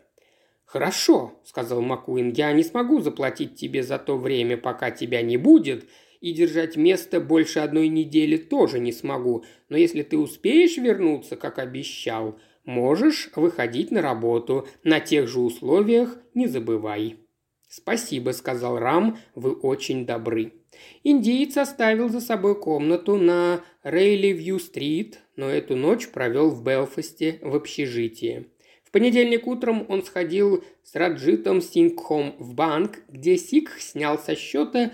[0.72, 5.84] «Хорошо»,– сказал Макуин,– «я не смогу заплатить тебе за то время, пока тебя не будет,
[6.22, 11.60] и держать место больше одной недели тоже не смогу, но если ты успеешь вернуться, как
[11.60, 17.18] обещал, можешь выходить на работу на тех же условиях, не забывай».
[17.68, 20.54] «Спасибо»,– сказал Рам,– «вы очень добры».
[21.04, 28.51] Индиец оставил за собой комнату на Рейли-Вью-стрит, но эту ночь провел в Белфасте в общежитии.
[28.91, 34.91] Понедельник утром он сходил с Раджитом Сингхом в банк, где Сикх снял со счета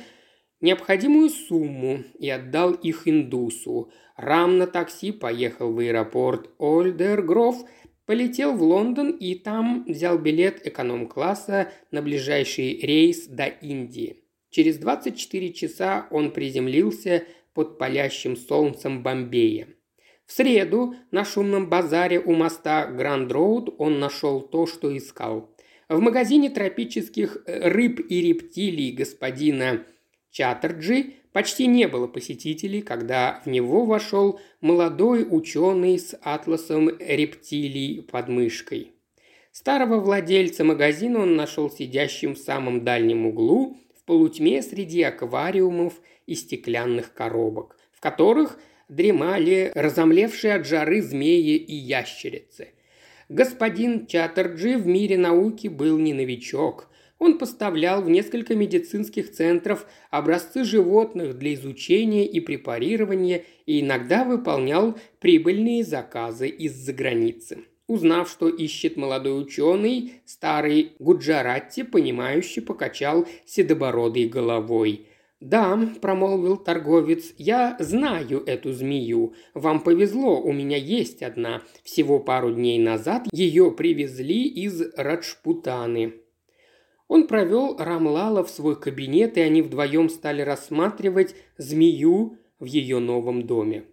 [0.61, 3.91] необходимую сумму и отдал их индусу.
[4.15, 7.55] Рам на такси поехал в аэропорт Ольдергров,
[8.05, 14.23] полетел в Лондон и там взял билет эконом-класса на ближайший рейс до Индии.
[14.51, 19.67] Через 24 часа он приземлился под палящим солнцем Бомбея.
[20.27, 25.49] В среду на шумном базаре у моста Гранд-Роуд он нашел то, что искал.
[25.87, 29.85] В магазине тропических э, рыб и рептилий господина
[30.29, 38.27] Чаттерджи почти не было посетителей, когда в него вошел молодой ученый с атласом рептилий под
[38.27, 38.91] мышкой.
[39.53, 45.93] Старого владельца магазина он нашел сидящим в самом дальнем углу, в полутьме среди аквариумов
[46.25, 52.69] и стеклянных коробок, в которых дремали разомлевшие от жары змеи и ящерицы.
[53.29, 56.89] Господин Чаттерджи в мире науки был не новичок.
[57.19, 64.97] Он поставлял в несколько медицинских центров образцы животных для изучения и препарирования и иногда выполнял
[65.19, 67.65] прибыльные заказы из-за границы.
[67.87, 75.06] Узнав, что ищет молодой ученый, старый Гуджаратти, понимающе покачал седобородой головой–
[75.39, 79.35] «Да»,– промолвил торговец,– «я знаю эту змею.
[79.53, 81.61] Вам повезло, у меня есть одна.
[81.83, 86.15] Всего пару дней назад ее привезли из Раджпутаны».
[87.07, 93.45] Он провел Рамлала в свой кабинет, и они вдвоем стали рассматривать змею в ее новом
[93.45, 93.85] доме.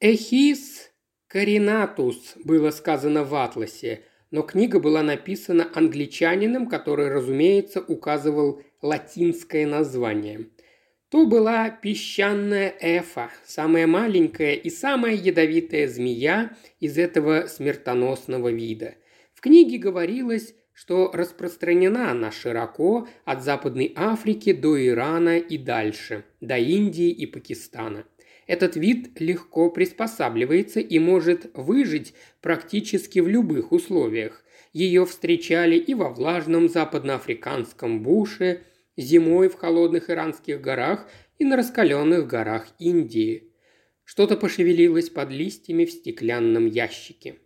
[0.00, 0.90] «Эхис
[1.28, 10.48] Каринатус» было сказано в атласе, но книга была написана англичанином, который, разумеется, указывал латинское название.
[11.10, 18.94] То была песчаная эфа, самая маленькая и самая ядовитая змея из этого смертоносного вида.
[19.34, 26.56] В книге говорилось, что распространена она широко от Западной Африки до Ирана и дальше, до
[26.56, 28.04] Индии и Пакистана.
[28.46, 34.42] Этот вид легко приспосабливается и может выжить практически в любых условиях.
[34.72, 38.62] Ее встречали и во влажном западноафриканском буше,
[39.00, 41.08] зимой в холодных иранских горах
[41.38, 43.52] и на раскаленных горах Индии.
[44.04, 47.36] Что-то пошевелилось под листьями в стеклянном ящике.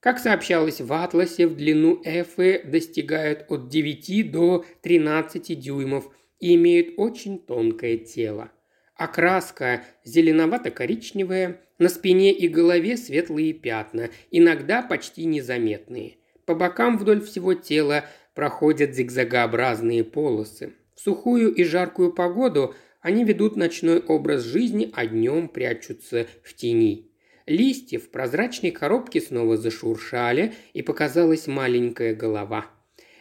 [0.00, 6.94] Как сообщалось в атласе, в длину эфы достигают от 9 до 13 дюймов и имеют
[6.96, 8.50] очень тонкое тело.
[8.94, 16.16] Окраска зеленовато-коричневая, на спине и голове светлые пятна, иногда почти незаметные.
[16.46, 20.74] По бокам вдоль всего тела проходят зигзагообразные полосы.
[20.98, 27.12] В сухую и жаркую погоду они ведут ночной образ жизни, а днем прячутся в тени.
[27.46, 32.66] Листья в прозрачной коробке снова зашуршали, и показалась маленькая голова.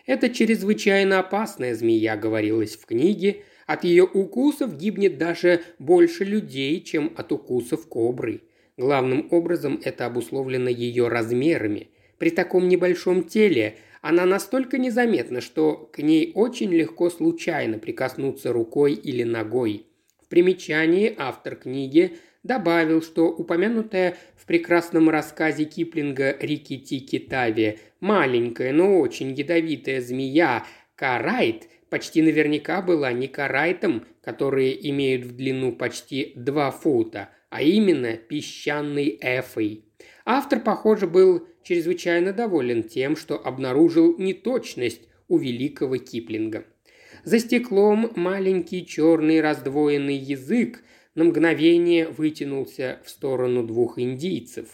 [0.08, 3.44] «Это чрезвычайно опасная змея»,— говорилось в книге.
[3.68, 8.42] «От ее укусов гибнет даже больше людей, чем от укусов кобры.
[8.76, 11.90] Главным образом это обусловлено ее размерами.
[12.18, 18.94] При таком небольшом теле она настолько незаметна, что к ней очень легко случайно прикоснуться рукой
[18.94, 19.86] или ногой.
[20.22, 28.72] В примечании автор книги добавил, что упомянутая в прекрасном рассказе Киплинга «Рики Тики Тави» маленькая,
[28.74, 36.34] но очень ядовитая змея Карайт почти наверняка была не карайтом, которые имеют в длину почти
[36.36, 39.86] 2 фута, а именно песчаной эфой.
[40.26, 46.66] Автор, похоже, был чрезвычайно доволен тем, что обнаружил неточность у великого Киплинга.
[47.26, 50.82] За стеклом маленький черный раздвоенный язык
[51.14, 54.68] на мгновение вытянулся в сторону двух индийцев.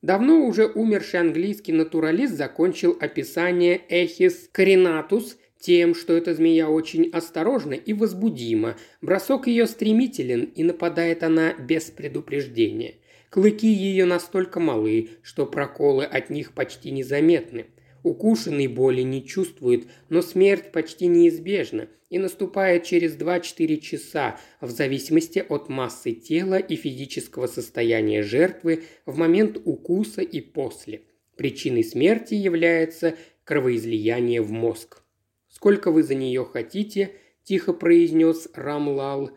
[0.00, 7.74] Давно уже умерший английский натуралист закончил описание Эхис Каринатус тем, что эта змея очень осторожна
[7.74, 12.94] и возбудима, бросок ее стремителен и нападает она без предупреждения–
[13.32, 17.64] Клыки ее настолько малы, что проколы от них почти незаметны.
[18.02, 25.38] Укушенный боли не чувствует, но смерть почти неизбежна и наступает через 2-4 часа в зависимости
[25.38, 31.00] от массы тела и физического состояния жертвы в момент укуса и после.
[31.34, 35.04] Причиной смерти является кровоизлияние в мозг.
[35.48, 37.12] «Сколько вы за нее хотите?»–
[37.44, 39.30] тихо произнес Рамлал.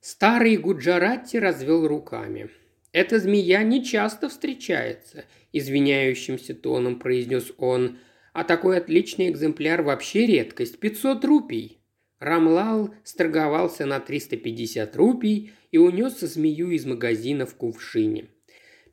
[0.00, 2.50] Старый Гуджаратти развел руками.
[2.96, 7.98] «Эта змея не часто встречается»,– извиняющимся тоном произнес он.
[8.32, 10.80] «А такой отличный экземпляр вообще редкость.
[10.80, 11.78] 500 рупий».
[12.20, 18.28] Рамлал сторговался на 350 рупий и унес змею из магазина в кувшине.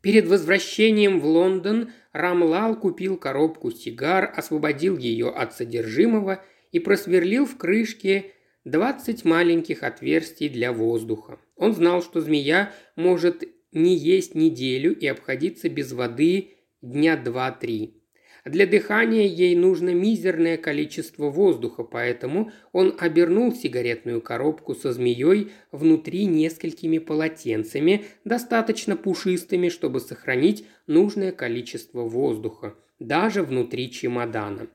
[0.01, 6.43] Перед возвращением в Лондон Рамлал купил коробку сигар, освободил ее от содержимого
[6.74, 8.34] и просверлил в крышке
[8.66, 11.39] 20 маленьких отверстий для воздуха.
[11.56, 16.49] Он знал, что змея может не есть неделю и обходиться без воды
[16.82, 18.03] дня два-три.
[18.45, 26.26] Для дыхания ей нужно мизерное количество воздуха, поэтому он обернул сигаретную коробку со змеей внутри
[26.26, 34.67] несколькими полотенцами, достаточно пушистыми, чтобы сохранить нужное количество воздуха, даже внутри чемодана.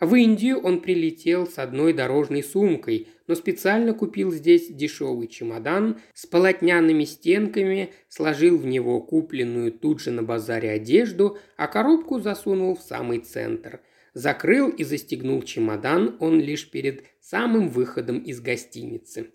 [0.00, 6.26] В Индию он прилетел с одной дорожной сумкой, но специально купил здесь дешевый чемодан с
[6.26, 12.82] полотняными стенками, сложил в него купленную тут же на базаре одежду, а коробку засунул в
[12.82, 13.80] самый центр.
[14.12, 19.30] Закрыл и застегнул чемодан он лишь перед самым выходом из гостиницы.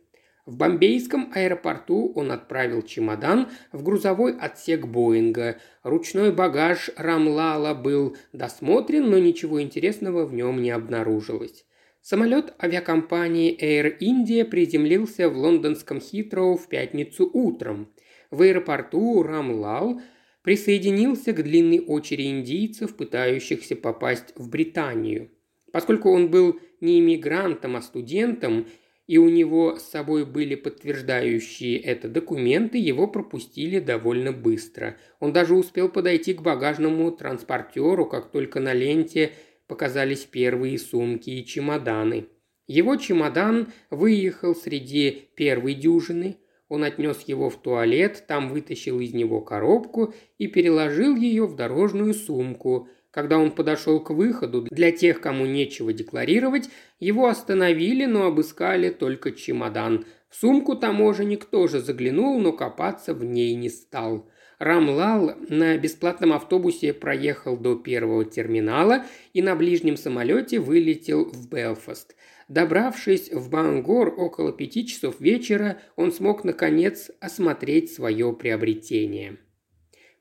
[0.51, 5.61] В бомбейском аэропорту он отправил чемодан в грузовой отсек Боинга.
[5.81, 11.63] Ручной багаж Рамлала был досмотрен, но ничего интересного в нем не обнаружилось.
[12.01, 17.87] Самолет авиакомпании Air India приземлился в лондонском Хитроу в пятницу утром.
[18.29, 20.01] В аэропорту Рамлал
[20.43, 25.31] присоединился к длинной очереди индийцев, пытающихся попасть в Британию.
[25.71, 28.67] Поскольку он был не иммигрантом, а студентом,
[29.11, 34.95] и у него с собой были подтверждающие это документы, его пропустили довольно быстро.
[35.19, 39.33] Он даже успел подойти к багажному транспортеру, как только на ленте
[39.67, 42.27] показались первые сумки и чемоданы.
[42.67, 46.37] Его чемодан выехал среди первой дюжины.
[46.69, 52.13] Он отнес его в туалет, там вытащил из него коробку и переложил ее в дорожную
[52.13, 52.87] сумку.
[53.11, 59.31] Когда он подошел к выходу, для тех, кому нечего декларировать, его остановили, но обыскали только
[59.33, 60.05] чемодан.
[60.29, 64.29] В сумку таможенник тоже заглянул, но копаться в ней не стал.
[64.59, 72.15] Рамлал на бесплатном автобусе проехал до первого терминала и на ближнем самолете вылетел в Белфаст.
[72.47, 79.37] Добравшись в Бангор около пяти часов вечера, он смог, наконец, осмотреть свое приобретение.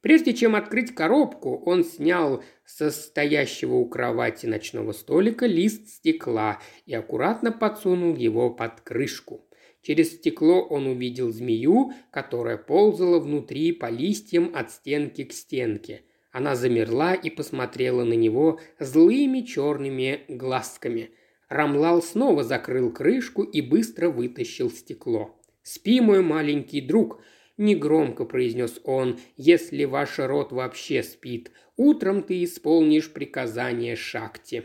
[0.01, 6.95] Прежде чем открыть коробку, он снял со стоящего у кровати ночного столика лист стекла и
[6.95, 9.47] аккуратно подсунул его под крышку.
[9.83, 16.03] Через стекло он увидел змею, которая ползала внутри по листьям от стенки к стенке.
[16.33, 21.11] Она замерла и посмотрела на него злыми черными глазками.
[21.49, 25.37] Рамлал снова закрыл крышку и быстро вытащил стекло.
[25.63, 27.21] «Спи, мой маленький друг»,–
[27.61, 31.53] негромко произнес он,– «если ваш род вообще спит.
[31.77, 34.65] Утром ты исполнишь приказание Шакти».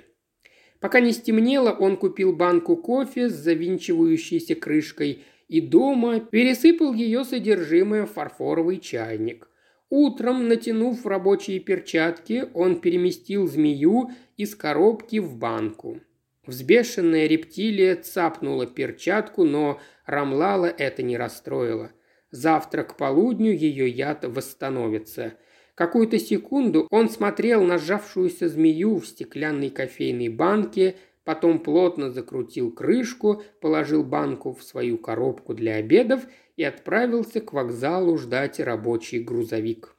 [0.79, 8.05] Пока не стемнело, он купил банку кофе с завинчивающейся крышкой и дома пересыпал ее содержимое
[8.05, 9.49] в фарфоровый чайник.
[9.89, 16.01] Утром, натянув рабочие перчатки, он переместил змею из коробки в банку.
[16.45, 21.91] Взбешенная рептилия цапнула перчатку, но Рамлала это не расстроило.
[22.35, 25.33] Завтра к полудню ее яд восстановится–
[25.75, 33.43] Какую-то секунду он смотрел на сжавшуюся змею в стеклянной кофейной банке, потом плотно закрутил крышку,
[33.59, 36.21] положил банку в свою коробку для обедов
[36.55, 39.95] и отправился к вокзалу ждать рабочий грузовик.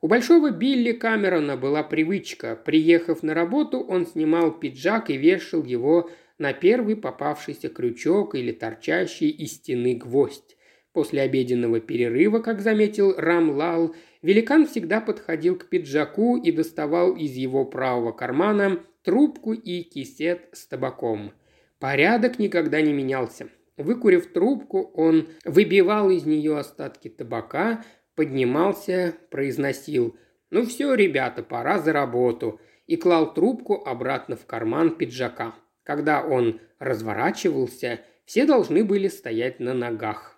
[0.00, 2.56] У большого Билли Камерона была привычка.
[2.56, 9.30] Приехав на работу, он снимал пиджак и вешал его на первый попавшийся крючок или торчащий
[9.30, 10.55] из стены гвоздь.
[10.96, 17.66] После обеденного перерыва, как заметил Рамлал, Великан всегда подходил к пиджаку и доставал из его
[17.66, 21.34] правого кармана трубку и кисет с табаком.
[21.80, 23.50] Порядок никогда не менялся.
[23.76, 27.84] Выкурив трубку, он выбивал из нее остатки табака,
[28.14, 30.16] поднимался, произносил
[30.48, 35.56] «Ну все, ребята, пора за работу» и клал трубку обратно в карман пиджака.
[35.82, 40.35] Когда он разворачивался, все должны были стоять на ногах.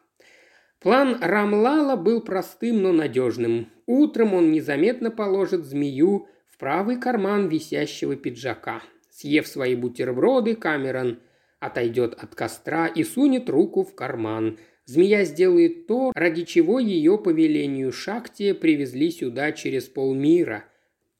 [0.80, 3.68] План Рамлала был простым, но надежным.
[3.86, 8.82] Утром он незаметно положит змею в правый карман висящего пиджака.
[9.10, 11.18] Съев свои бутерброды, Камерон
[11.58, 14.58] отойдет от костра и сунет руку в карман.
[14.84, 20.64] Змея сделает то, ради чего ее по велению Шакти привезли сюда через полмира.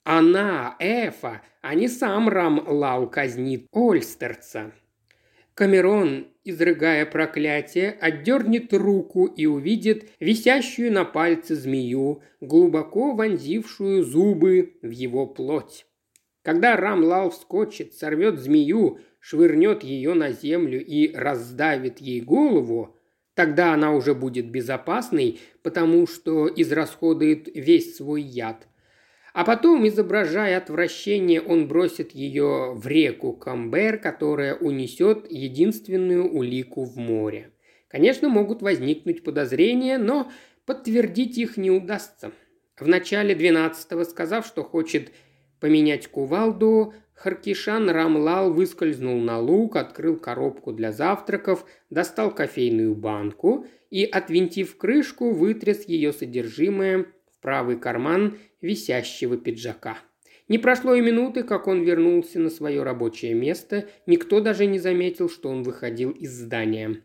[0.05, 4.73] Она, Эфа, а не сам Рам Лал казнит Ольстерца.
[5.59, 14.91] Камерон, изрыгая проклятие, отдернет руку и увидит висящую на пальце змею, глубоко вонзившую зубы в
[14.91, 15.85] его плоть.
[16.43, 22.97] Когда Рамлал вскочит, сорвет змею, швырнет ее на землю и раздавит ей голову,
[23.35, 28.69] тогда она уже будет безопасной, потому что израсходует весь свой яд.
[29.35, 36.97] А потом, изображая отвращение, он бросит ее в реку Камбер, которая унесет единственную улику в
[36.97, 37.53] море.
[37.89, 40.31] Конечно, могут возникнуть подозрения, но
[40.66, 42.33] подтвердить их не удастся.
[42.79, 45.12] В начале 12-го, сказав, что хочет
[45.61, 54.05] поменять кувалду, Харкишан Рамлал выскользнул на луг, открыл коробку для завтраков, достал кофейную банку и,
[54.05, 57.07] отвинтив крышку, вытряс ее содержимое
[57.41, 59.99] правый карман висящего пиджака.
[60.49, 65.28] Не прошло и минуты, как он вернулся на свое рабочее место, никто даже не заметил,
[65.28, 67.03] что он выходил из здания.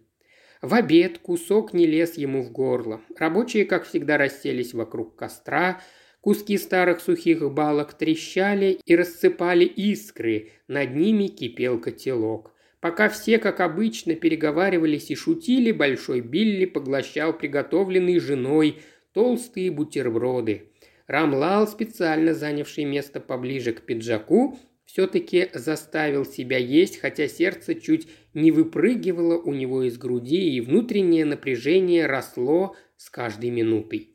[0.61, 3.01] В обед кусок не лез ему в горло.
[3.17, 5.81] Рабочие, как всегда, расселись вокруг костра,
[6.21, 12.53] куски старых сухих балок трещали и рассыпали искры, над ними кипел котелок.
[12.79, 18.79] Пока все, как обычно, переговаривались и шутили, Большой Билли поглощал приготовленный женой
[19.13, 20.69] толстые бутерброды.
[21.07, 28.51] Рамлал, специально занявший место поближе к пиджаку, все-таки заставил себя есть, хотя сердце чуть не
[28.51, 34.09] выпрыгивало у него из груди, и внутреннее напряжение росло с каждой минутой.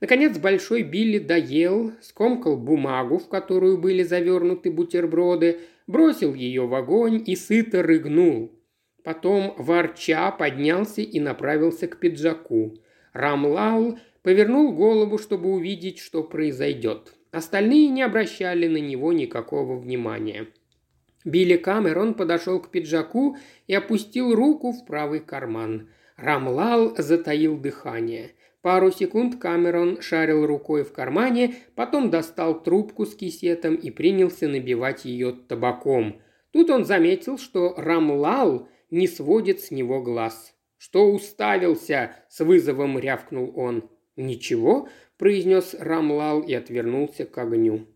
[0.00, 7.22] Наконец Большой Билли доел, скомкал бумагу, в которую были завернуты бутерброды, бросил ее в огонь
[7.26, 8.58] и сыто рыгнул.
[9.04, 12.78] Потом, ворча, поднялся и направился к пиджаку.
[13.12, 17.14] Рамлал повернул голову, чтобы увидеть, что произойдет.
[17.32, 20.48] Остальные не обращали на него никакого внимания.
[21.24, 25.88] Билли Камерон подошел к пиджаку и опустил руку в правый карман.
[26.16, 28.32] Рамлал затаил дыхание.
[28.62, 35.04] Пару секунд Камерон шарил рукой в кармане, потом достал трубку с кисетом и принялся набивать
[35.04, 36.20] ее табаком.
[36.52, 40.54] Тут он заметил, что Рамлал не сводит с него глаз.
[40.76, 43.88] «Что уставился?»– с вызовом рявкнул он.
[44.20, 47.86] «Ничего»,– произнес Рамлал и отвернулся к огню.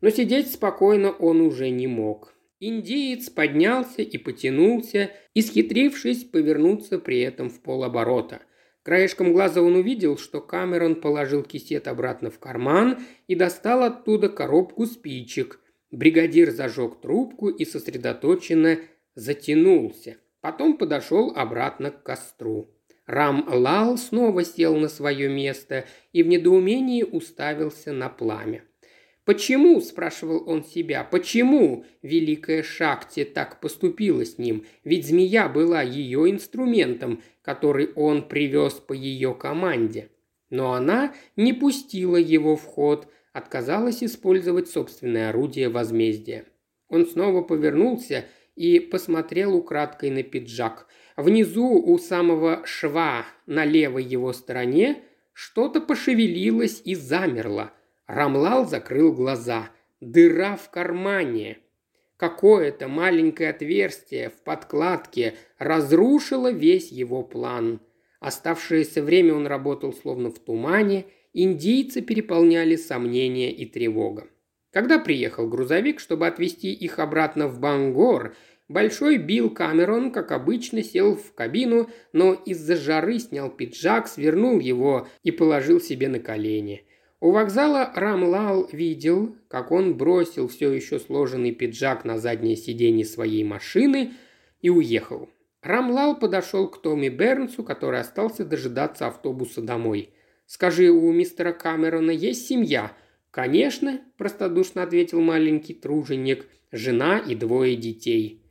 [0.00, 2.34] Но сидеть спокойно он уже не мог.
[2.60, 8.42] Индиец поднялся и потянулся, исхитрившись повернуться при этом в полоборота.
[8.84, 14.86] Краешком глаза он увидел, что Камерон положил кисет обратно в карман и достал оттуда коробку
[14.86, 15.58] спичек.
[15.90, 18.78] Бригадир зажег трубку и сосредоточенно
[19.16, 20.18] затянулся.
[20.40, 22.70] Потом подошел обратно к костру.
[23.06, 28.64] Рам Лал снова сел на свое место и в недоумении уставился на пламя.
[29.24, 31.04] «Почему?»– спрашивал он себя.
[31.04, 34.66] «Почему Великая Шакти так поступила с ним?
[34.84, 40.10] Ведь змея была ее инструментом, который он привез по ее команде.
[40.50, 46.44] Но она не пустила его в ход, отказалась использовать собственное орудие возмездия.
[46.88, 48.26] Он снова повернулся
[48.56, 50.86] и посмотрел украдкой на пиджак–
[51.16, 55.02] Внизу у самого шва на левой его стороне
[55.32, 57.72] что-то пошевелилось и замерло.
[58.06, 59.70] Рамлал закрыл глаза.
[60.00, 61.58] Дыра в кармане.
[62.16, 67.80] Какое-то маленькое отверстие в подкладке разрушило весь его план.
[68.20, 74.28] Оставшееся время он работал словно в тумане, индийцы переполняли сомнения и тревога.
[74.72, 78.34] Когда приехал грузовик, чтобы отвезти их обратно в Бангор,
[78.68, 85.06] Большой Билл Камерон, как обычно, сел в кабину, но из-за жары снял пиджак, свернул его
[85.22, 86.86] и положил себе на колени.
[87.20, 93.44] У вокзала Рамлал видел, как он бросил все еще сложенный пиджак на заднее сиденье своей
[93.44, 94.12] машины
[94.62, 95.28] и уехал.
[95.62, 100.10] Рамлал подошел к Томми Бернсу, который остался дожидаться автобуса домой.
[100.46, 102.92] «Скажи, у мистера Камерона есть семья?»
[103.30, 108.43] «Конечно»,– простодушно ответил маленький труженик,– «жена и двое детей».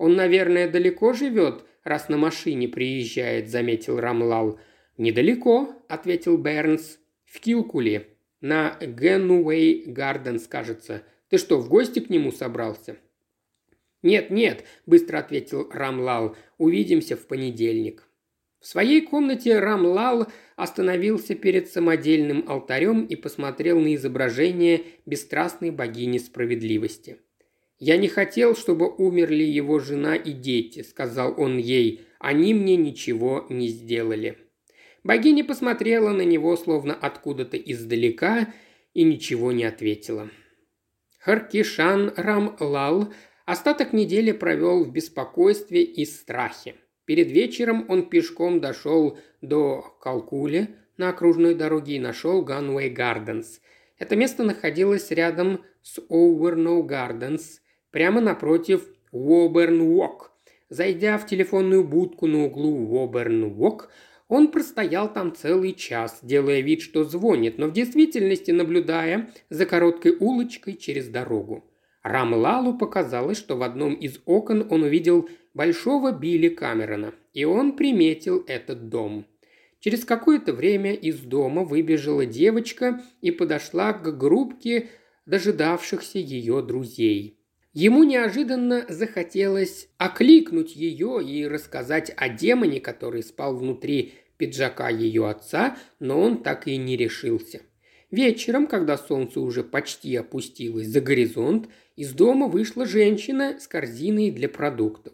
[0.00, 4.58] «Он, наверное, далеко живет, раз на машине приезжает»,– заметил Рамлал.
[4.96, 6.98] «Недалеко»,– ответил Бернс.
[7.26, 8.06] «В Килкуле.
[8.40, 11.02] На Генуэй Гарденс, кажется.
[11.28, 12.96] Ты что, в гости к нему собрался?»
[14.00, 16.34] «Нет, нет»,– быстро ответил Рамлал.
[16.56, 18.08] «Увидимся в понедельник».
[18.58, 27.18] В своей комнате Рамлал остановился перед самодельным алтарем и посмотрел на изображение бесстрастной богини справедливости.
[27.80, 32.02] «Я не хотел, чтобы умерли его жена и дети»,— сказал он ей.
[32.18, 34.36] «Они мне ничего не сделали».
[35.02, 38.52] Богиня посмотрела на него, словно откуда-то издалека,
[38.92, 40.28] и ничего не ответила.
[41.20, 43.14] Харкишан Рамлал
[43.46, 46.74] остаток недели провел в беспокойстве и страхе.
[47.06, 53.60] Перед вечером он пешком дошел до Калкули на окружной дороге и нашел Ганвей Гарденс.
[53.98, 57.60] Это место находилось рядом с Оуэрноу Гарденс,
[57.90, 60.32] прямо напротив Уоберн Уок.
[60.68, 63.90] Зайдя в телефонную будку на углу Уоберн Уок,
[64.28, 70.16] он простоял там целый час, делая вид, что звонит, но в действительности наблюдая за короткой
[70.18, 71.64] улочкой через дорогу.
[72.04, 78.44] Рамлалу показалось, что в одном из окон он увидел большого Билли Камерона, и он приметил
[78.46, 79.26] этот дом.
[79.80, 84.90] Через какое-то время из дома выбежала девочка и подошла к группке
[85.26, 87.39] дожидавшихся ее друзей.
[87.72, 95.76] Ему неожиданно захотелось окликнуть ее и рассказать о демоне, который спал внутри пиджака ее отца,
[96.00, 97.60] но он так и не решился.
[98.10, 104.48] Вечером, когда солнце уже почти опустилось за горизонт, из дома вышла женщина с корзиной для
[104.48, 105.12] продуктов.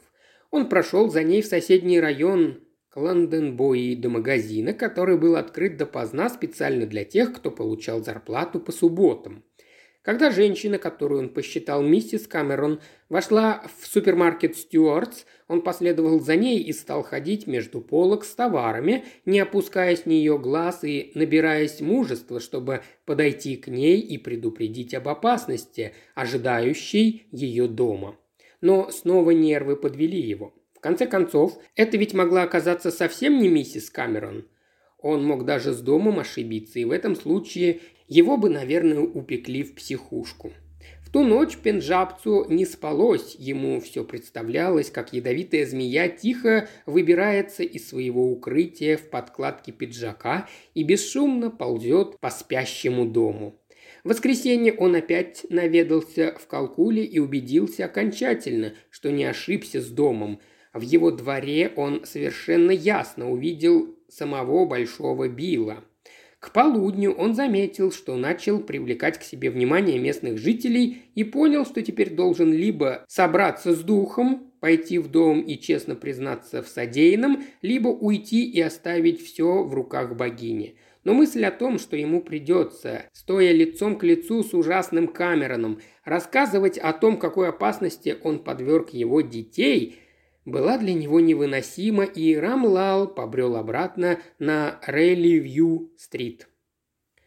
[0.50, 6.30] Он прошел за ней в соседний район к Лондонбои до магазина, который был открыт допоздна
[6.30, 9.44] специально для тех, кто получал зарплату по субботам.
[10.06, 12.78] Когда женщина, которую он посчитал миссис Камерон,
[13.08, 19.04] вошла в супермаркет Стюартс, он последовал за ней и стал ходить между полок с товарами,
[19.24, 25.08] не опуская с нее глаз и набираясь мужества, чтобы подойти к ней и предупредить об
[25.08, 28.16] опасности, ожидающей ее дома.
[28.60, 30.54] Но снова нервы подвели его.
[30.76, 34.46] В конце концов, это ведь могла оказаться совсем не миссис Камерон.
[35.06, 37.78] Он мог даже с домом ошибиться, и в этом случае
[38.08, 40.52] его бы, наверное, упекли в психушку.
[41.00, 47.88] В ту ночь Пенджабцу не спалось, ему все представлялось, как ядовитая змея тихо выбирается из
[47.88, 53.60] своего укрытия в подкладке пиджака и бесшумно ползет по спящему дому.
[54.02, 60.40] В воскресенье он опять наведался в Калкуле и убедился окончательно, что не ошибся с домом.
[60.74, 65.84] В его дворе он совершенно ясно увидел самого Большого Билла.
[66.40, 71.82] К полудню он заметил, что начал привлекать к себе внимание местных жителей и понял, что
[71.82, 77.88] теперь должен либо собраться с духом, пойти в дом и честно признаться в содеянном, либо
[77.88, 80.76] уйти и оставить все в руках богини.
[81.04, 86.78] Но мысль о том, что ему придется, стоя лицом к лицу с ужасным Камероном, рассказывать
[86.78, 90.00] о том, какой опасности он подверг его детей–
[90.46, 96.48] была для него невыносима, и Рамлал побрел обратно на Рейли-Вью-стрит.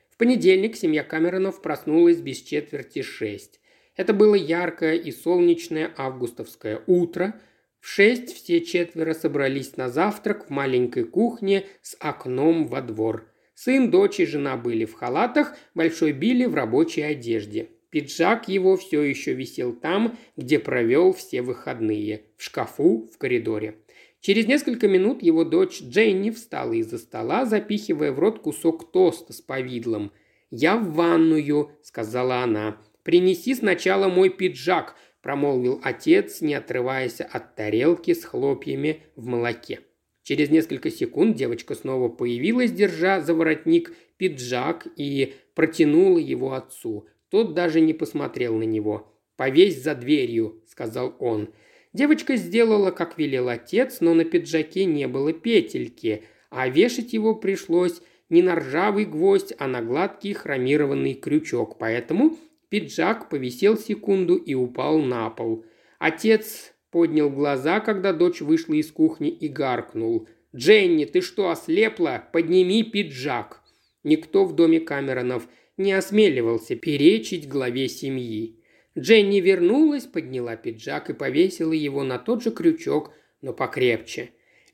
[0.09, 3.59] В понедельник семья Камеронов проснулась без четверти шесть.
[3.95, 7.39] Это было яркое и солнечное августовское утро.
[7.82, 13.32] В шесть все четверо собрались на завтрак в маленькой кухне с окном во двор.
[13.53, 17.72] Сын, дочь и жена были в халатах, Большой Билли в рабочей одежде.
[17.89, 23.75] Пиджак его все еще висел там, где провел все выходные, в шкафу в коридоре.
[24.21, 29.41] Через несколько минут его дочь Дженни встала из-за стола, запихивая в рот кусок тоста с
[29.41, 30.11] повидлом.
[30.51, 32.77] «Я в ванную»,— сказала она.
[33.03, 39.79] «Принеси сначала мой пиджак»,— промолвил отец, не отрываясь от тарелки с хлопьями в молоке.
[40.23, 47.07] Через несколько секунд девочка снова появилась, держа за воротник пиджак и протянула его отцу.
[47.30, 49.13] Тот даже не посмотрел на него.
[49.36, 51.49] «Повесь за дверью»,— сказал он.
[51.93, 58.01] Девочка сделала, как велел отец, но на пиджаке не было петельки, а вешать его пришлось
[58.30, 62.38] не на ржавый гвоздь, а на гладкий хромированный крючок, поэтому
[62.69, 65.65] пиджак повисел секунду и упал на пол.
[65.97, 70.27] Отец поднял глаза, когда дочь вышла из кухни и гаркнул.
[70.55, 72.23] «Дженни, ты что, ослепла?
[72.32, 73.61] Подними пиджак!»
[74.03, 75.47] Никто в доме Камеронов
[75.80, 78.59] не осмеливался перечить главе семьи.
[78.97, 83.11] Дженни вернулась, подняла пиджак и повесила его на тот же крючок,
[83.41, 84.32] но покрепче.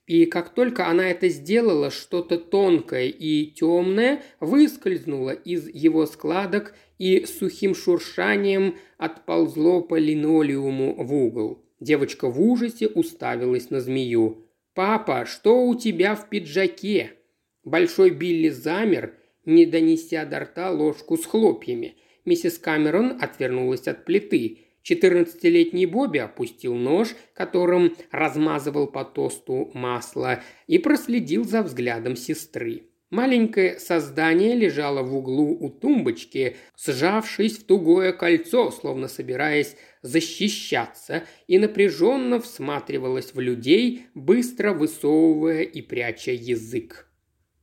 [0.08, 7.26] И как только она это сделала, что-то тонкое и темное выскользнуло из его складок и
[7.26, 11.64] сухим шуршанием отползло по линолеуму в угол.
[11.80, 14.48] Девочка в ужасе уставилась на змею.
[14.74, 17.14] «Папа, что у тебя в пиджаке?»
[17.64, 19.16] Большой Билли замер
[19.46, 21.96] не донеся до рта ложку с хлопьями.
[22.26, 24.60] Миссис Камерон отвернулась от плиты.
[24.82, 32.84] Четырнадцатилетний Бобби опустил нож, которым размазывал по тосту масло, и проследил за взглядом сестры.
[33.12, 41.58] Маленькое создание лежало в углу у тумбочки, сжавшись в тугое кольцо, словно собираясь защищаться, и
[41.60, 47.05] напряженно всматривалось в людей, быстро высовывая и пряча язык.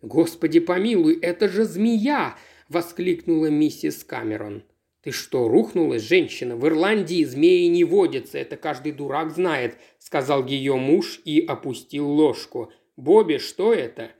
[0.03, 2.36] «Господи помилуй, это же змея!»–
[2.68, 4.64] воскликнула миссис Камерон.
[5.00, 6.57] «Ты что, рухнулась, женщина?
[6.57, 12.72] В Ирландии змеи не водятся, это каждый дурак знает»,– сказал ее муж и опустил ложку.
[12.96, 14.11] «Бобби, что это?»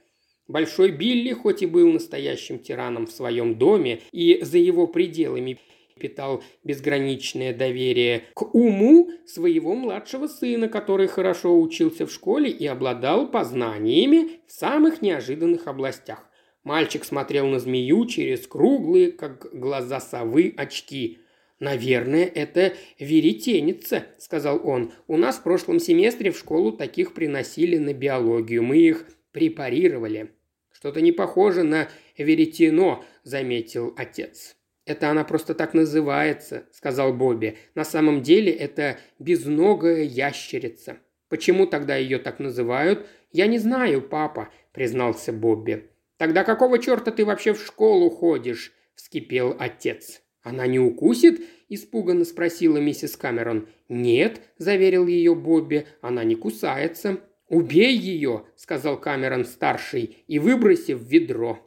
[0.47, 5.59] Большой Билли, хоть и был настоящим тираном в своем доме и за его пределами
[5.99, 13.29] питал безграничное доверие к уму своего младшего сына, который хорошо учился в школе и обладал
[13.29, 16.29] познаниями в самых неожиданных областях.
[16.63, 21.19] Мальчик смотрел на змею через круглые, как глаза совы, очки.
[21.59, 24.91] «Наверное, это веретеница»,— сказал он.
[25.07, 28.63] «У нас в прошлом семестре в школу таких приносили на биологию.
[28.63, 30.31] Мы их препарировали».
[30.71, 31.87] «Что-то не похоже на
[32.17, 34.57] веретено»,— заметил отец.
[34.85, 37.57] «Это она просто так называется»,— сказал Бобби.
[37.73, 40.97] «На самом деле это безногая ящерица».
[41.29, 45.89] «Почему тогда ее так называют?» «Я не знаю, папа»,— признался Бобби.
[46.17, 50.21] «Тогда какого черта ты вообще в школу ходишь?»– вскипел отец.
[50.43, 53.67] «Она не укусит?»– испуганно спросила миссис Камерон.
[53.89, 57.19] «Нет»,– заверил ее Бобби,– «она не кусается».
[57.49, 61.59] «Убей ее!»– сказал Камерон-старший и выброси в ведро.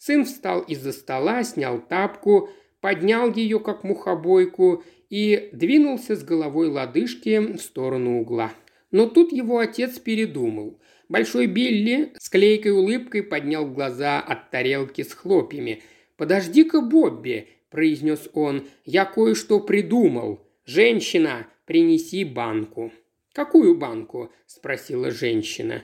[0.00, 2.48] Сын встал из-за стола, снял тапку,
[2.80, 8.50] поднял ее, как мухобойку, и двинулся с головой лодыжки в сторону угла.
[8.92, 10.80] Но тут его отец передумал.
[11.10, 15.82] Большой Билли с клейкой улыбкой поднял глаза от тарелки с хлопьями.
[16.16, 18.68] «Подожди-ка, Бобби!»– произнес он.
[18.86, 20.40] «Я кое-что придумал.
[20.64, 22.90] Женщина, принеси банку».
[23.34, 25.82] «Какую банку?»– спросила женщина.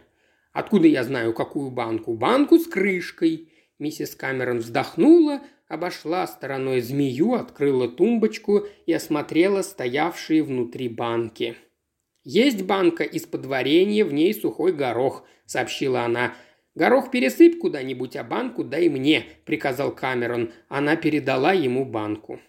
[0.54, 3.50] «Откуда я знаю, какую банку?» «Банку с крышкой».
[3.78, 11.56] Миссис Камерон вздохнула, обошла стороной змею, открыла тумбочку и осмотрела стоявшие внутри банки.
[12.24, 16.34] «Есть банка из-под варенья, в ней сухой горох»,— сообщила она.
[16.74, 20.52] «Горох пересыпь куда-нибудь, а банку дай мне»,— приказал Камерон.
[20.68, 22.40] Она передала ему банку.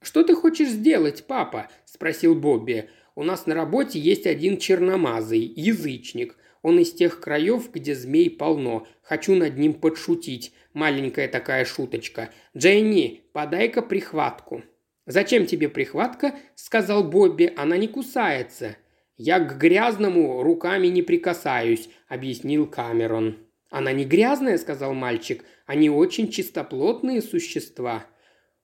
[0.00, 2.88] «Что ты хочешь сделать, папа?»– спросил Бобби.
[3.14, 6.36] «У нас на работе есть один черномазый, язычник.
[6.62, 8.86] Он из тех краев, где змей полно.
[9.02, 10.54] Хочу над ним подшутить.
[10.72, 12.30] Маленькая такая шуточка.
[12.56, 14.62] Дженни, подай-ка прихватку».
[15.06, 17.52] «Зачем тебе прихватка?»– сказал Бобби.
[17.56, 18.76] «Она не кусается».
[19.16, 23.36] «Я к грязному руками не прикасаюсь»,– объяснил Камерон.
[23.68, 25.44] «Она не грязная»,– сказал мальчик.
[25.66, 28.06] «Они очень чистоплотные существа».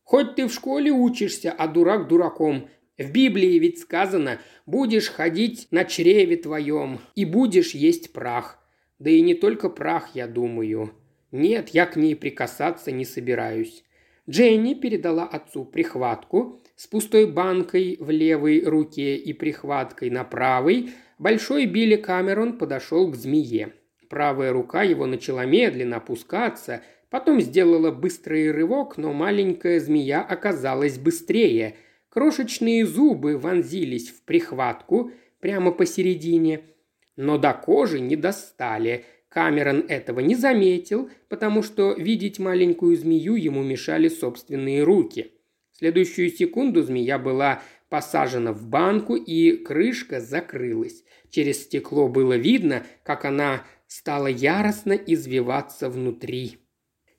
[0.03, 2.71] «Хоть ты в школе учишься, а дурак дураком.
[2.97, 8.59] В Библии ведь сказано, будешь ходить на чреве твоем и будешь есть прах.
[8.99, 10.95] Да и не только прах, я думаю.
[11.33, 13.85] Нет, я к ней прикасаться не собираюсь.
[14.29, 20.91] Дженни передала отцу прихватку с пустой банкой в левой руке и прихваткой на правой.
[21.19, 23.73] Большой Билли Камерон подошел к змее.
[24.09, 31.77] Правая рука его начала медленно опускаться, потом сделала быстрый рывок, но маленькая змея оказалась быстрее.
[32.09, 36.63] Крошечные зубы вонзились в прихватку прямо посередине,
[37.17, 39.05] но до кожи не достали–
[39.37, 45.33] Камерон этого не заметил, потому что видеть маленькую змею ему мешали собственные руки.
[45.73, 51.05] В следующую секунду змея была посажена в банку, и крышка закрылась.
[51.29, 56.57] Через стекло было видно, как она стала яростно извиваться внутри.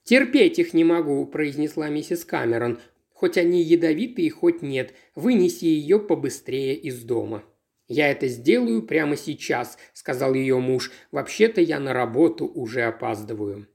[0.04, 2.80] «Терпеть их не могу»,– произнесла миссис Камерон.
[3.14, 7.44] «Хоть они ядовитые, хоть нет, вынеси ее побыстрее из дома».
[7.88, 10.92] «Я это сделаю прямо сейчас»,– сказал ее муж.
[11.12, 13.68] «Вообще-то я на работу уже опаздываю».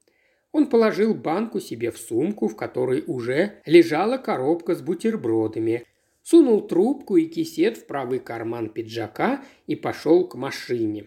[0.52, 5.86] Он положил банку себе в сумку, в которой уже лежала коробка с бутербродами,
[6.22, 11.06] сунул трубку и кисет в правый карман пиджака и пошел к машине.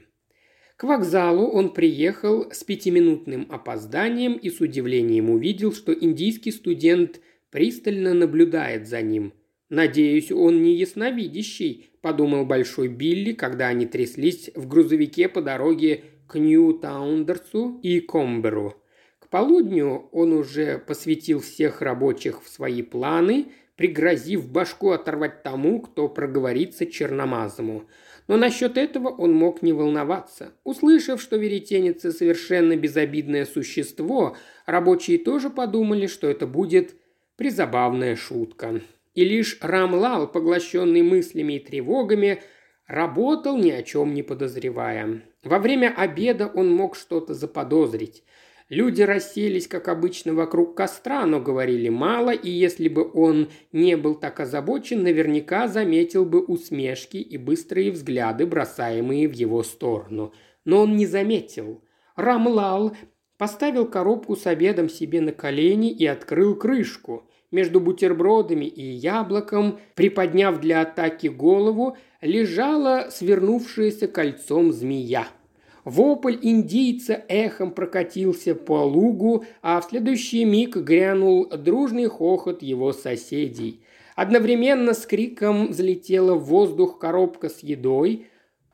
[0.78, 8.14] К вокзалу он приехал с пятиминутным опозданием и с удивлением увидел, что индийский студент пристально
[8.14, 9.34] наблюдает за ним.
[9.76, 16.40] «Надеюсь, он не ясновидящий», подумал Большой Билли, когда они тряслись в грузовике по дороге к
[16.40, 18.82] Нью-Таундерсу и Комберу.
[19.20, 26.08] К полудню он уже посвятил всех рабочих в свои планы, пригрозив башку оторвать тому, кто
[26.08, 27.84] проговорится черномазому.
[28.30, 30.54] Но насчет этого он мог не волноваться.
[30.64, 36.96] Услышав, что веретеница совершенно безобидное существо, рабочие тоже подумали, что это будет
[37.36, 38.80] призабавная шутка.
[39.16, 42.44] И лишь Рамлал, поглощенный мыслями и тревогами,
[42.86, 45.24] работал ни о чем не подозревая.
[45.44, 48.24] Во время обеда он мог что-то заподозрить.
[48.68, 54.16] Люди расселись, как обычно, вокруг костра, но говорили мало, и если бы он не был
[54.16, 60.34] так озабочен, наверняка заметил бы усмешки и быстрые взгляды, бросаемые в его сторону.
[60.66, 61.84] Но он не заметил.
[62.16, 62.96] Рамлал
[63.38, 67.30] поставил коробку с обедом себе на колени и открыл крышку.
[67.52, 75.28] Между бутербродами и яблоком, приподняв для атаки голову, лежала свернувшаяся кольцом змея.
[75.86, 83.82] Вопль индийца эхом прокатился по лугу, а в следующий миг грянул дружный хохот его соседей.
[84.16, 88.28] Одновременно с криком взлетела в воздух коробка с едой.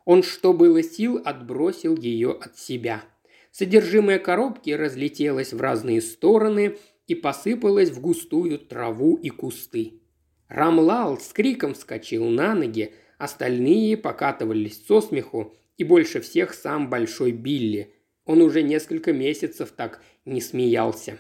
[0.06, 3.04] Он, что было сил, отбросил ее от себя.
[3.52, 6.78] Содержимое коробки разлетелось в разные стороны
[7.12, 10.00] и посыпалось в густую траву и кусты.
[10.48, 17.34] Рамлал с криком вскочил на ноги, остальные покатывались со смеху, и больше всех сам Большой
[17.34, 17.94] Билли.
[18.24, 21.20] Он уже несколько месяцев так не смеялся.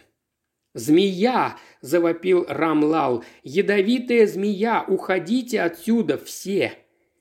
[0.73, 3.25] «Змея!»– завопил Рамлал.
[3.43, 4.85] «Ядовитая змея!
[4.87, 6.71] Уходите отсюда все!»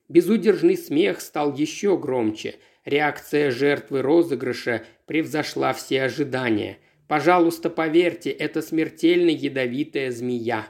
[0.09, 2.55] Безудержный смех стал еще громче.
[2.85, 6.79] Реакция жертвы розыгрыша превзошла все ожидания.
[7.11, 10.69] «Пожалуйста, поверьте, это смертельно ядовитая змея!»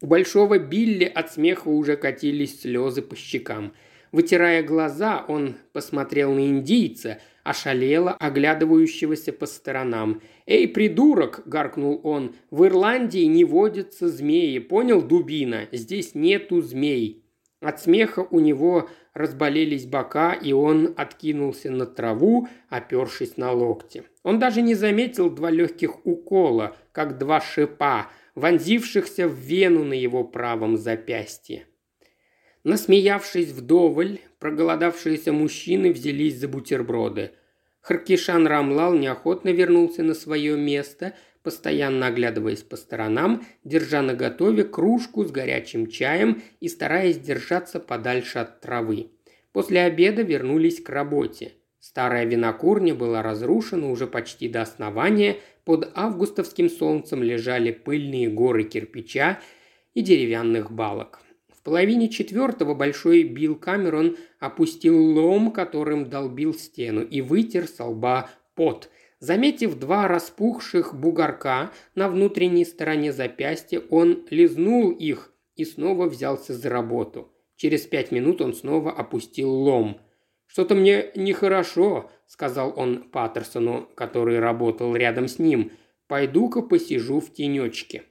[0.00, 3.72] У Большого Билли от смеха уже катились слезы по щекам–
[4.14, 10.22] Вытирая глаза, он посмотрел на индийца, ошалело оглядывающегося по сторонам.
[10.46, 12.36] «Эй, придурок!»– гаркнул он.
[12.52, 15.66] «В Ирландии не водятся змеи, понял, дубина?
[15.72, 17.24] Здесь нету змей!»
[17.60, 24.02] От смеха у него разболелись бока, и он откинулся на траву, опершись на локти.
[24.22, 30.24] Он даже не заметил два легких укола, как два шипа, вонзившихся в вену на его
[30.24, 31.66] правом запястье.
[32.64, 37.32] Насмеявшись вдоволь, проголодавшиеся мужчины взялись за бутерброды.
[37.82, 41.14] Харкишан Рамлал неохотно вернулся на свое место,
[41.44, 48.40] постоянно оглядываясь по сторонам, держа на готове кружку с горячим чаем и стараясь держаться подальше
[48.40, 49.10] от травы.
[49.52, 51.52] После обеда вернулись к работе.
[51.78, 59.38] Старая винокурня была разрушена уже почти до основания, под августовским солнцем лежали пыльные горы кирпича
[59.94, 61.20] и деревянных балок
[61.64, 68.90] половине четвертого большой Билл Камерон опустил лом, которым долбил стену, и вытер со лба пот.
[69.20, 76.68] Заметив два распухших бугорка на внутренней стороне запястья, он лизнул их и снова взялся за
[76.68, 77.30] работу.
[77.56, 80.00] Через пять минут он снова опустил лом.
[80.46, 85.72] «Что-то мне нехорошо»,— сказал он Паттерсону, который работал рядом с ним.
[86.06, 88.02] «Пойду-ка посижу в тенечке».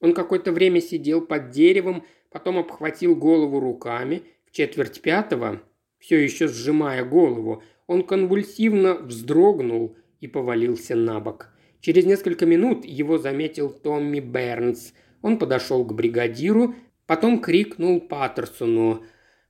[0.00, 4.22] Он какое-то время сидел под деревом, потом обхватил голову руками.
[4.46, 5.62] В четверть пятого,
[5.98, 11.48] все еще сжимая голову, он конвульсивно вздрогнул и повалился на бок.
[11.80, 14.94] Через несколько минут его заметил Томми Бернс.
[15.20, 16.74] Он подошел к бригадиру,
[17.06, 19.04] потом крикнул Паттерсону.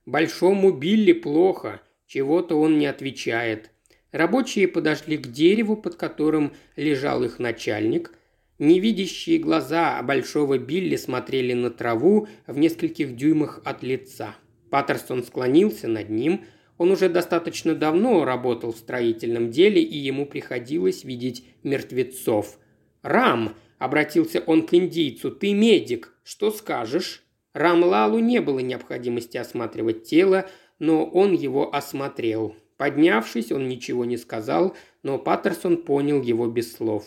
[0.05, 3.69] «Большому Билли плохо, чего-то он не отвечает».
[4.11, 8.13] Рабочие подошли к дереву, под которым лежал их начальник–
[8.59, 14.35] Невидящие глаза Большого Билли смотрели на траву в нескольких дюймах от лица.
[14.69, 16.45] Паттерсон склонился над ним.
[16.83, 22.59] Он уже достаточно давно работал в строительном деле, и ему приходилось видеть мертвецов.
[23.01, 25.31] «Рам!»– обратился он к индийцу.
[25.31, 26.13] «Ты медик.
[26.25, 27.23] Что скажешь?»
[27.53, 30.45] Рамлалу не было необходимости осматривать тело,
[30.77, 32.53] но он его осмотрел.
[32.75, 37.05] Поднявшись, он ничего не сказал, но Паттерсон понял его без слов.